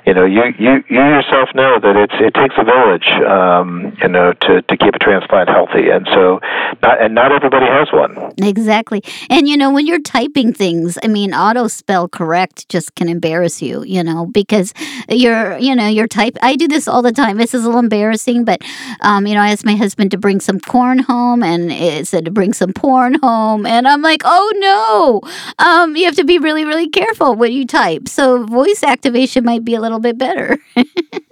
you 0.07 0.15
know, 0.15 0.25
you 0.25 0.43
you, 0.59 0.85
you 0.89 1.01
yourself 1.01 1.49
know 1.55 1.79
that 1.81 1.97
it's 1.97 2.15
it 2.21 2.35
takes 2.35 2.55
a 2.59 2.65
village, 2.65 3.09
um, 3.27 3.97
you 4.01 4.09
know, 4.09 4.33
to, 4.33 4.63
to 4.63 4.77
keep 4.77 4.95
a 4.95 4.99
transplant 4.99 5.49
healthy, 5.49 5.91
and 5.91 6.07
so 6.13 6.41
not 6.83 7.03
and 7.03 7.15
not 7.15 7.33
everybody 7.33 7.67
has 7.67 7.89
one. 7.93 8.33
Exactly, 8.39 9.03
and 9.31 9.49
you 9.49 9.57
know, 9.57 9.73
when 9.73 9.87
you're 9.87 10.01
typing 10.01 10.53
things, 10.53 10.99
I 11.03 11.09
mean, 11.09 11.35
auto 11.35 11.69
spell 11.69 12.09
correct 12.09 12.69
just 12.69 12.95
can 12.95 13.09
embarrass 13.09 13.63
you, 13.63 13.83
you 13.85 14.03
know, 14.03 14.27
because 14.27 14.75
you're 15.09 15.59
you 15.59 15.75
know 15.75 15.87
you're 15.87 16.09
type. 16.09 16.37
I 16.43 16.57
do 16.57 16.69
this 16.69 16.89
all 16.89 17.03
the 17.03 17.13
time. 17.13 17.37
This 17.37 17.55
is 17.55 17.65
a 17.65 17.67
little 17.67 17.81
embarrassing, 17.81 18.45
but 18.45 18.63
um, 19.01 19.27
you 19.27 19.35
know, 19.35 19.41
I 19.41 19.51
asked 19.51 19.65
my 19.65 19.77
husband 19.77 20.11
to 20.13 20.19
bring 20.19 20.41
some 20.41 20.61
corn 20.61 21.01
home, 21.01 21.43
and 21.43 21.73
it 21.73 22.07
said 22.07 22.25
to 22.27 22.31
bring 22.31 22.53
some 22.53 22.73
porn 22.73 23.15
home, 23.15 23.67
and 23.67 23.89
I'm 23.89 24.03
like, 24.03 24.23
oh 24.25 24.53
no, 24.57 25.65
um, 25.65 25.97
you 25.97 26.05
have 26.05 26.18
to 26.19 26.25
be 26.25 26.39
really, 26.39 26.65
really 26.65 26.89
careful 26.89 27.37
when 27.37 27.53
you 27.53 27.65
type. 27.65 28.09
So 28.09 28.45
voice 28.45 28.83
activation 28.83 29.45
might 29.45 29.65
be 29.65 29.77
a 29.77 29.81
little 29.81 30.01
bit 30.01 30.19
better. 30.19 30.59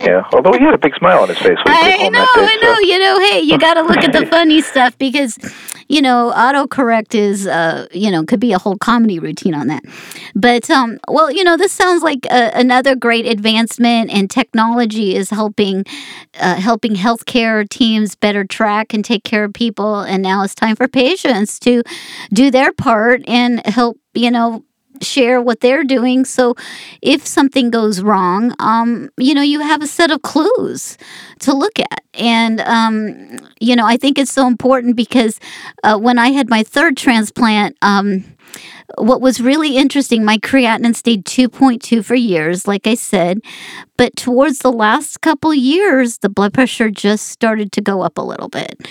yeah, 0.00 0.22
although 0.32 0.52
he 0.52 0.64
had 0.64 0.74
a 0.74 0.78
big 0.78 0.94
smile 0.96 1.22
on 1.22 1.28
his 1.28 1.38
face. 1.38 1.58
I 1.66 2.08
know, 2.08 2.24
day, 2.24 2.26
I 2.36 2.58
know. 2.62 2.74
So. 2.74 2.80
You 2.80 2.98
know, 3.00 3.18
hey, 3.18 3.40
you 3.40 3.58
got 3.58 3.74
to 3.74 3.82
look 3.82 3.98
at 3.98 4.12
the 4.12 4.26
funny 4.30 4.60
stuff 4.60 4.96
because, 4.96 5.38
you 5.88 6.00
know, 6.00 6.32
autocorrect 6.36 7.16
is, 7.16 7.48
uh, 7.48 7.88
you 7.90 8.12
know, 8.12 8.24
could 8.24 8.38
be 8.38 8.52
a 8.52 8.58
whole 8.58 8.78
comedy 8.78 9.18
routine 9.18 9.54
on 9.54 9.66
that. 9.66 9.82
But, 10.36 10.70
um, 10.70 10.98
well, 11.08 11.32
you 11.32 11.42
know, 11.42 11.56
this 11.56 11.72
sounds 11.72 12.04
like 12.04 12.24
a, 12.26 12.52
another 12.54 12.94
great 12.94 13.26
advancement, 13.26 14.12
and 14.12 14.30
technology 14.30 15.16
is 15.16 15.30
helping, 15.30 15.84
uh, 16.38 16.54
helping 16.54 16.94
healthcare 16.94 17.68
teams 17.68 18.14
better 18.14 18.44
track 18.44 18.94
and 18.94 19.04
take 19.04 19.24
care 19.24 19.42
of 19.42 19.52
people. 19.52 20.00
And 20.00 20.22
now 20.22 20.44
it's 20.44 20.54
time 20.54 20.76
for 20.76 20.86
patients 20.86 21.58
to 21.60 21.82
do 22.32 22.52
their 22.52 22.72
part 22.72 23.22
and 23.26 23.66
help 23.66 23.98
you 24.14 24.30
know 24.30 24.64
share 25.02 25.40
what 25.40 25.60
they're 25.60 25.84
doing. 25.84 26.24
So 26.24 26.54
if 27.02 27.26
something 27.26 27.70
goes 27.70 28.02
wrong, 28.02 28.54
um, 28.58 29.10
you 29.16 29.34
know, 29.34 29.42
you 29.42 29.60
have 29.60 29.82
a 29.82 29.86
set 29.86 30.10
of 30.10 30.22
clues 30.22 30.98
to 31.40 31.54
look 31.54 31.78
at. 31.78 32.02
And, 32.14 32.60
um, 32.60 33.38
you 33.60 33.76
know, 33.76 33.86
I 33.86 33.96
think 33.96 34.18
it's 34.18 34.32
so 34.32 34.46
important 34.46 34.96
because 34.96 35.38
uh, 35.84 35.98
when 35.98 36.18
I 36.18 36.28
had 36.28 36.48
my 36.48 36.62
third 36.62 36.96
transplant, 36.96 37.76
um, 37.82 38.24
what 38.98 39.20
was 39.20 39.40
really 39.40 39.76
interesting, 39.76 40.24
my 40.24 40.38
creatinine 40.38 40.94
stayed 40.94 41.24
2.2 41.24 42.04
for 42.04 42.14
years, 42.14 42.66
like 42.66 42.86
I 42.86 42.94
said, 42.94 43.40
but 43.96 44.16
towards 44.16 44.60
the 44.60 44.72
last 44.72 45.20
couple 45.20 45.52
years, 45.54 46.18
the 46.18 46.28
blood 46.28 46.54
pressure 46.54 46.90
just 46.90 47.28
started 47.28 47.72
to 47.72 47.80
go 47.80 48.02
up 48.02 48.18
a 48.18 48.22
little 48.22 48.48
bit. 48.48 48.88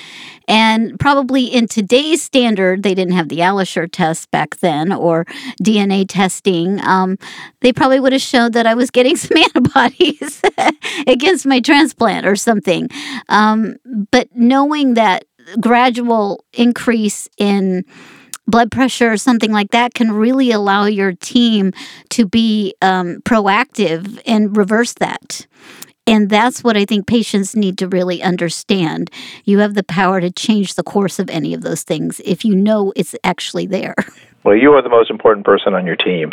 And 0.48 1.00
probably 1.00 1.46
in 1.46 1.68
today's 1.68 2.22
standard, 2.22 2.84
they 2.84 2.94
didn't 2.94 3.14
have 3.14 3.30
the 3.30 3.40
AlloSure 3.40 3.90
test 3.92 4.30
back 4.32 4.58
then 4.58 4.92
or 4.92 5.26
DNA 5.62 6.06
testing. 6.08 6.84
Um, 6.86 7.18
they 7.62 7.74
probably 7.74 8.00
would 8.00 8.14
have 8.14 8.22
showed 8.22 8.54
that 8.54 8.68
I 8.68 8.74
was 8.74 8.92
getting 8.92 9.16
some 9.16 9.38
antibodies 9.38 10.42
against 11.08 11.46
my 11.46 11.60
transplant 11.60 12.26
or 12.26 12.36
something. 12.36 12.90
Um, 13.30 13.78
but 14.12 14.30
knowing 14.36 14.96
that 14.96 15.26
gradual 15.60 16.44
increase 16.54 17.30
in 17.38 17.86
blood 18.48 18.72
pressure 18.72 19.12
or 19.12 19.18
something 19.18 19.52
like 19.52 19.72
that 19.72 19.94
can 19.94 20.12
really 20.12 20.52
allow 20.52 20.86
your 20.86 21.14
team 21.14 21.72
to 22.10 22.26
be 22.26 22.74
um, 22.82 23.22
proactive 23.22 24.22
and 24.26 24.56
reverse 24.56 24.94
that. 24.94 25.48
And 26.08 26.30
that's 26.30 26.64
what 26.64 26.78
I 26.78 26.86
think 26.86 27.08
patients 27.08 27.56
need 27.56 27.80
to 27.80 27.88
really 27.88 28.22
understand. 28.22 29.10
You 29.44 29.60
have 29.60 29.74
the 29.74 29.84
power 29.84 30.22
to 30.22 30.32
change 30.32 30.76
the 30.76 30.84
course 30.84 31.18
of 31.18 31.30
any 31.30 31.54
of 31.54 31.62
those 31.62 31.82
things 31.82 32.22
if 32.24 32.46
you 32.46 32.56
know 32.56 32.94
it's 32.96 33.16
actually 33.24 33.66
there. 33.66 33.96
Well, 34.46 34.56
you 34.56 34.74
are 34.74 34.84
the 34.84 34.90
most 34.90 35.10
important 35.10 35.44
person 35.44 35.74
on 35.74 35.88
your 35.88 35.96
team. 35.96 36.30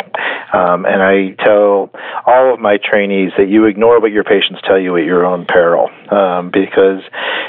Um, 0.53 0.85
and 0.85 1.01
I 1.01 1.33
tell 1.43 1.89
all 2.27 2.53
of 2.53 2.59
my 2.59 2.77
trainees 2.77 3.31
that 3.39 3.49
you 3.49 3.65
ignore 3.65 3.99
what 3.99 4.11
your 4.11 4.23
patients 4.23 4.61
tell 4.67 4.79
you 4.79 4.95
at 4.97 5.03
your 5.03 5.25
own 5.25 5.47
peril 5.47 5.89
um, 6.11 6.51
because 6.51 7.01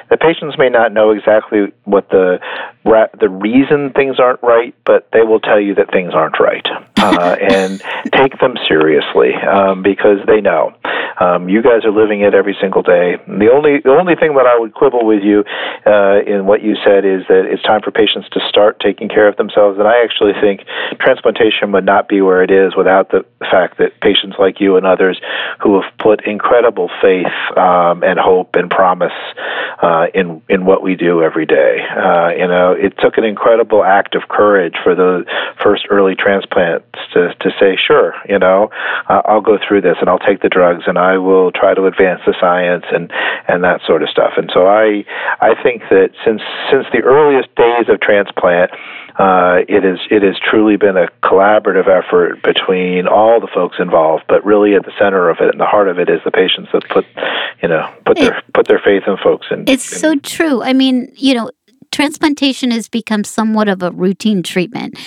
the 0.08 0.16
patients 0.16 0.56
may 0.56 0.70
not 0.70 0.90
know 0.90 1.10
exactly 1.10 1.70
what 1.84 2.08
the 2.08 2.40
the 3.20 3.28
reason 3.28 3.92
things 3.94 4.16
aren't 4.18 4.42
right, 4.42 4.74
but 4.84 5.08
they 5.12 5.22
will 5.22 5.40
tell 5.40 5.60
you 5.60 5.74
that 5.74 5.90
things 5.90 6.12
aren't 6.14 6.38
right. 6.40 6.66
Uh, 6.96 7.36
and 7.50 7.82
take 8.12 8.38
them 8.40 8.54
seriously 8.68 9.34
um, 9.34 9.82
because 9.82 10.18
they 10.26 10.40
know. 10.40 10.72
Um, 11.20 11.48
you 11.48 11.62
guys 11.62 11.84
are 11.84 11.92
living 11.92 12.20
it 12.20 12.34
every 12.34 12.56
single 12.60 12.82
day. 12.82 13.16
The 13.26 13.50
only 13.52 13.80
the 13.80 13.90
only 13.90 14.14
thing 14.16 14.34
that 14.34 14.46
I 14.46 14.58
would 14.58 14.74
quibble 14.74 15.06
with 15.06 15.22
you 15.22 15.44
uh, 15.86 16.22
in 16.26 16.46
what 16.46 16.62
you 16.62 16.76
said 16.84 17.04
is 17.04 17.22
that 17.28 17.46
it's 17.46 17.62
time 17.62 17.82
for 17.82 17.90
patients 17.90 18.28
to 18.30 18.40
start 18.48 18.80
taking 18.80 19.08
care 19.08 19.28
of 19.28 19.36
themselves. 19.36 19.78
And 19.78 19.86
I 19.86 20.02
actually 20.02 20.32
think 20.40 20.62
transplantation 21.00 21.72
would 21.72 21.84
not 21.84 22.08
be 22.08 22.20
where 22.20 22.42
it 22.42 22.50
is 22.50 22.76
without 22.76 23.10
the 23.10 23.24
fact 23.50 23.78
that 23.78 24.00
patients 24.00 24.36
like 24.38 24.60
you 24.60 24.76
and 24.76 24.86
others 24.86 25.20
who 25.62 25.80
have 25.80 25.90
put 25.98 26.26
incredible 26.26 26.90
faith 27.00 27.34
um, 27.56 28.02
and 28.02 28.18
hope 28.18 28.54
and 28.54 28.70
promise 28.70 29.12
uh, 29.82 30.06
in 30.14 30.42
in 30.48 30.64
what 30.66 30.82
we 30.82 30.96
do 30.96 31.22
every 31.22 31.46
day. 31.46 31.78
Uh, 31.96 32.30
you 32.30 32.48
know, 32.48 32.72
it 32.72 32.94
took 32.98 33.18
an 33.18 33.24
incredible 33.24 33.84
act 33.84 34.14
of 34.14 34.22
courage 34.28 34.74
for 34.82 34.94
the 34.94 35.24
first 35.62 35.86
early 35.90 36.14
transplants 36.14 36.86
to 37.12 37.34
to 37.40 37.50
say, 37.60 37.76
sure, 37.76 38.14
you 38.28 38.38
know, 38.38 38.70
I'll 39.06 39.40
go 39.40 39.58
through 39.58 39.82
this 39.82 39.96
and 40.00 40.08
I'll 40.08 40.18
take 40.18 40.40
the 40.40 40.48
drugs 40.48 40.84
and 40.86 40.98
I 41.04 41.18
will 41.18 41.52
try 41.52 41.74
to 41.74 41.86
advance 41.86 42.20
the 42.26 42.34
science 42.40 42.84
and 42.90 43.12
and 43.46 43.62
that 43.64 43.80
sort 43.86 44.02
of 44.02 44.08
stuff. 44.08 44.32
And 44.36 44.50
so 44.52 44.66
I 44.66 45.04
I 45.40 45.54
think 45.62 45.82
that 45.90 46.10
since 46.24 46.42
since 46.70 46.86
the 46.92 47.02
earliest 47.02 47.54
days 47.54 47.86
of 47.88 48.00
transplant. 48.00 48.70
Uh, 49.16 49.62
it 49.68 49.84
is 49.84 50.00
it 50.10 50.24
has 50.24 50.34
truly 50.42 50.76
been 50.76 50.96
a 50.96 51.06
collaborative 51.22 51.86
effort 51.86 52.42
between 52.42 53.06
all 53.06 53.38
the 53.40 53.46
folks 53.54 53.76
involved, 53.78 54.24
but 54.28 54.44
really 54.44 54.74
at 54.74 54.84
the 54.84 54.90
center 54.98 55.30
of 55.30 55.36
it 55.38 55.52
and 55.52 55.60
the 55.60 55.64
heart 55.64 55.86
of 55.86 56.00
it 56.00 56.10
is 56.10 56.18
the 56.24 56.32
patients 56.32 56.68
that 56.72 56.82
put 56.88 57.06
you 57.62 57.68
know 57.68 57.88
put 58.04 58.18
their 58.18 58.42
put 58.52 58.66
their 58.66 58.80
faith 58.84 59.04
in 59.06 59.16
folks. 59.22 59.46
And 59.50 59.68
it's 59.68 59.84
so 59.84 60.16
true. 60.16 60.64
I 60.64 60.72
mean, 60.72 61.12
you 61.14 61.34
know, 61.34 61.48
transplantation 61.94 62.72
has 62.72 62.88
become 62.88 63.22
somewhat 63.22 63.68
of 63.68 63.82
a 63.82 63.92
routine 63.92 64.42
treatment. 64.42 64.98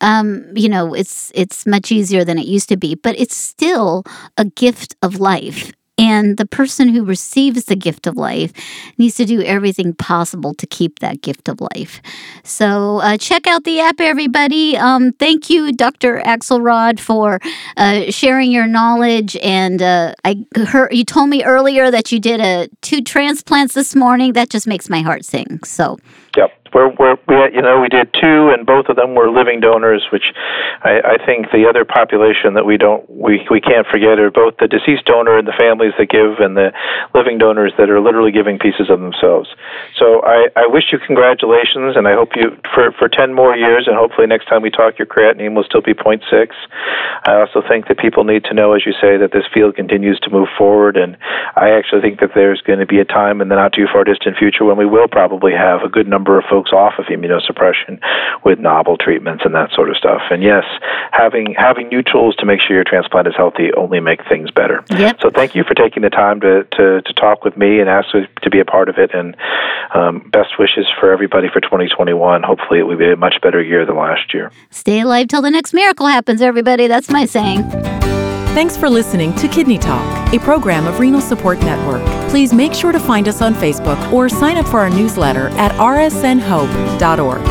Um, 0.00 0.44
you 0.54 0.68
know, 0.68 0.92
it's 0.92 1.32
it's 1.34 1.66
much 1.66 1.90
easier 1.90 2.24
than 2.24 2.38
it 2.38 2.46
used 2.46 2.68
to 2.68 2.76
be, 2.76 2.94
but 2.94 3.18
it's 3.18 3.36
still 3.36 4.04
a 4.36 4.44
gift 4.44 4.94
of 5.02 5.18
life. 5.18 5.72
And 6.04 6.36
the 6.36 6.46
person 6.46 6.88
who 6.88 7.04
receives 7.04 7.64
the 7.64 7.76
gift 7.76 8.06
of 8.06 8.16
life 8.16 8.52
needs 8.98 9.14
to 9.16 9.24
do 9.24 9.40
everything 9.42 9.94
possible 9.94 10.52
to 10.54 10.66
keep 10.66 10.98
that 10.98 11.22
gift 11.22 11.48
of 11.48 11.60
life. 11.60 12.02
So 12.42 12.98
uh, 12.98 13.16
check 13.16 13.46
out 13.46 13.64
the 13.64 13.80
app, 13.80 14.00
everybody. 14.00 14.76
Um, 14.76 15.12
thank 15.12 15.48
you, 15.48 15.72
Dr. 15.72 16.20
Axelrod, 16.20 17.00
for 17.00 17.40
uh, 17.76 18.10
sharing 18.10 18.52
your 18.52 18.66
knowledge. 18.66 19.36
And 19.36 19.80
uh, 19.80 20.14
I 20.24 20.44
heard 20.66 20.92
you 20.92 21.04
told 21.04 21.30
me 21.30 21.42
earlier 21.44 21.90
that 21.90 22.12
you 22.12 22.20
did 22.20 22.40
a 22.40 22.68
two 22.82 23.00
transplants 23.00 23.74
this 23.74 23.94
morning. 23.94 24.34
That 24.34 24.50
just 24.50 24.66
makes 24.66 24.90
my 24.90 25.00
heart 25.00 25.24
sing. 25.24 25.60
So. 25.64 25.98
Yep 26.36 26.63
we're, 26.74 26.90
we're, 26.98 27.16
we 27.28 27.54
you 27.54 27.62
know 27.62 27.80
we 27.80 27.88
did 27.88 28.12
two, 28.12 28.50
and 28.50 28.66
both 28.66 28.86
of 28.90 28.96
them 28.96 29.14
were 29.14 29.30
living 29.30 29.60
donors, 29.60 30.02
which 30.12 30.34
I, 30.82 31.16
I 31.16 31.24
think 31.24 31.50
the 31.54 31.66
other 31.70 31.84
population 31.84 32.54
that 32.54 32.66
we 32.66 32.76
don't 32.76 33.08
we 33.08 33.46
we 33.50 33.60
can't 33.60 33.86
forget 33.86 34.18
are 34.18 34.30
both 34.30 34.58
the 34.58 34.66
deceased 34.66 35.06
donor 35.06 35.38
and 35.38 35.46
the 35.46 35.56
families 35.56 35.94
that 35.98 36.10
give, 36.10 36.42
and 36.42 36.56
the 36.56 36.72
living 37.14 37.38
donors 37.38 37.72
that 37.78 37.88
are 37.88 38.00
literally 38.00 38.32
giving 38.32 38.58
pieces 38.58 38.90
of 38.90 39.00
themselves. 39.00 39.48
So 39.96 40.20
I, 40.26 40.50
I 40.56 40.66
wish 40.66 40.90
you 40.90 40.98
congratulations, 40.98 41.96
and 41.96 42.08
I 42.08 42.14
hope 42.14 42.34
you 42.34 42.56
for 42.74 42.90
for 42.98 43.08
ten 43.08 43.32
more 43.32 43.56
years, 43.56 43.86
and 43.86 43.96
hopefully 43.96 44.26
next 44.26 44.46
time 44.46 44.62
we 44.62 44.70
talk, 44.70 44.98
your 44.98 45.06
creatinine 45.06 45.54
will 45.54 45.64
still 45.64 45.82
be 45.82 45.94
0.6. 45.94 46.20
I 47.24 47.38
also 47.38 47.62
think 47.66 47.88
that 47.88 47.98
people 47.98 48.24
need 48.24 48.44
to 48.44 48.54
know, 48.54 48.74
as 48.74 48.82
you 48.84 48.92
say, 49.00 49.16
that 49.16 49.30
this 49.32 49.44
field 49.52 49.76
continues 49.76 50.18
to 50.20 50.30
move 50.30 50.48
forward, 50.58 50.96
and 50.96 51.16
I 51.56 51.70
actually 51.70 52.02
think 52.02 52.20
that 52.20 52.34
there's 52.34 52.60
going 52.62 52.80
to 52.80 52.86
be 52.86 52.98
a 52.98 53.04
time 53.04 53.40
in 53.40 53.48
the 53.48 53.54
not 53.54 53.72
too 53.72 53.86
far 53.92 54.04
distant 54.04 54.36
future 54.36 54.64
when 54.64 54.76
we 54.76 54.86
will 54.86 55.08
probably 55.08 55.52
have 55.52 55.82
a 55.82 55.88
good 55.88 56.08
number 56.08 56.38
of 56.38 56.44
folks 56.50 56.63
folks 56.64 56.72
off 56.72 56.98
of 56.98 57.06
immunosuppression 57.06 58.00
with 58.44 58.58
novel 58.58 58.96
treatments 58.96 59.42
and 59.44 59.54
that 59.54 59.70
sort 59.74 59.90
of 59.90 59.96
stuff. 59.96 60.22
And 60.30 60.42
yes, 60.42 60.64
having 61.12 61.54
having 61.56 61.88
new 61.88 62.02
tools 62.02 62.36
to 62.36 62.46
make 62.46 62.60
sure 62.60 62.76
your 62.76 62.84
transplant 62.84 63.28
is 63.28 63.34
healthy 63.36 63.72
only 63.76 64.00
make 64.00 64.20
things 64.28 64.50
better. 64.50 64.84
Yep. 64.90 65.20
So 65.20 65.30
thank 65.30 65.54
you 65.54 65.64
for 65.64 65.74
taking 65.74 66.02
the 66.02 66.10
time 66.10 66.40
to, 66.40 66.64
to, 66.64 67.02
to 67.02 67.12
talk 67.14 67.44
with 67.44 67.56
me 67.56 67.80
and 67.80 67.88
ask 67.88 68.08
to 68.10 68.50
be 68.50 68.60
a 68.60 68.64
part 68.64 68.88
of 68.88 68.96
it. 68.98 69.10
And 69.14 69.36
um, 69.94 70.28
best 70.30 70.58
wishes 70.58 70.86
for 70.98 71.12
everybody 71.12 71.48
for 71.52 71.60
2021. 71.60 72.42
Hopefully, 72.42 72.80
it 72.80 72.84
will 72.84 72.98
be 72.98 73.10
a 73.10 73.16
much 73.16 73.36
better 73.42 73.62
year 73.62 73.86
than 73.86 73.96
last 73.96 74.34
year. 74.34 74.50
Stay 74.70 75.00
alive 75.00 75.28
till 75.28 75.42
the 75.42 75.50
next 75.50 75.72
miracle 75.72 76.06
happens, 76.06 76.40
everybody. 76.42 76.86
That's 76.86 77.10
my 77.10 77.26
saying. 77.26 78.13
Thanks 78.54 78.76
for 78.76 78.88
listening 78.88 79.34
to 79.34 79.48
Kidney 79.48 79.78
Talk, 79.78 80.32
a 80.32 80.38
program 80.38 80.86
of 80.86 81.00
Renal 81.00 81.20
Support 81.20 81.58
Network. 81.58 82.04
Please 82.30 82.52
make 82.52 82.72
sure 82.72 82.92
to 82.92 83.00
find 83.00 83.26
us 83.26 83.42
on 83.42 83.52
Facebook 83.52 84.12
or 84.12 84.28
sign 84.28 84.56
up 84.58 84.68
for 84.68 84.78
our 84.78 84.88
newsletter 84.88 85.48
at 85.58 85.72
rsnhope.org. 85.72 87.44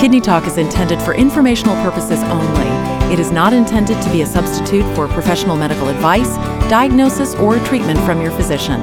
Kidney 0.00 0.22
Talk 0.22 0.46
is 0.46 0.56
intended 0.56 1.02
for 1.02 1.12
informational 1.12 1.74
purposes 1.82 2.22
only. 2.22 3.12
It 3.12 3.20
is 3.20 3.30
not 3.30 3.52
intended 3.52 4.00
to 4.00 4.10
be 4.10 4.22
a 4.22 4.26
substitute 4.26 4.86
for 4.96 5.06
professional 5.06 5.54
medical 5.54 5.88
advice, 5.90 6.36
diagnosis, 6.70 7.34
or 7.34 7.58
treatment 7.66 7.98
from 8.00 8.22
your 8.22 8.30
physician. 8.30 8.80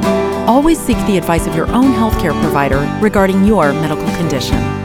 Always 0.48 0.80
seek 0.80 0.98
the 1.08 1.18
advice 1.18 1.48
of 1.48 1.56
your 1.56 1.68
own 1.72 1.94
healthcare 1.94 2.40
provider 2.44 2.88
regarding 3.02 3.44
your 3.44 3.74
medical 3.74 4.06
condition. 4.18 4.85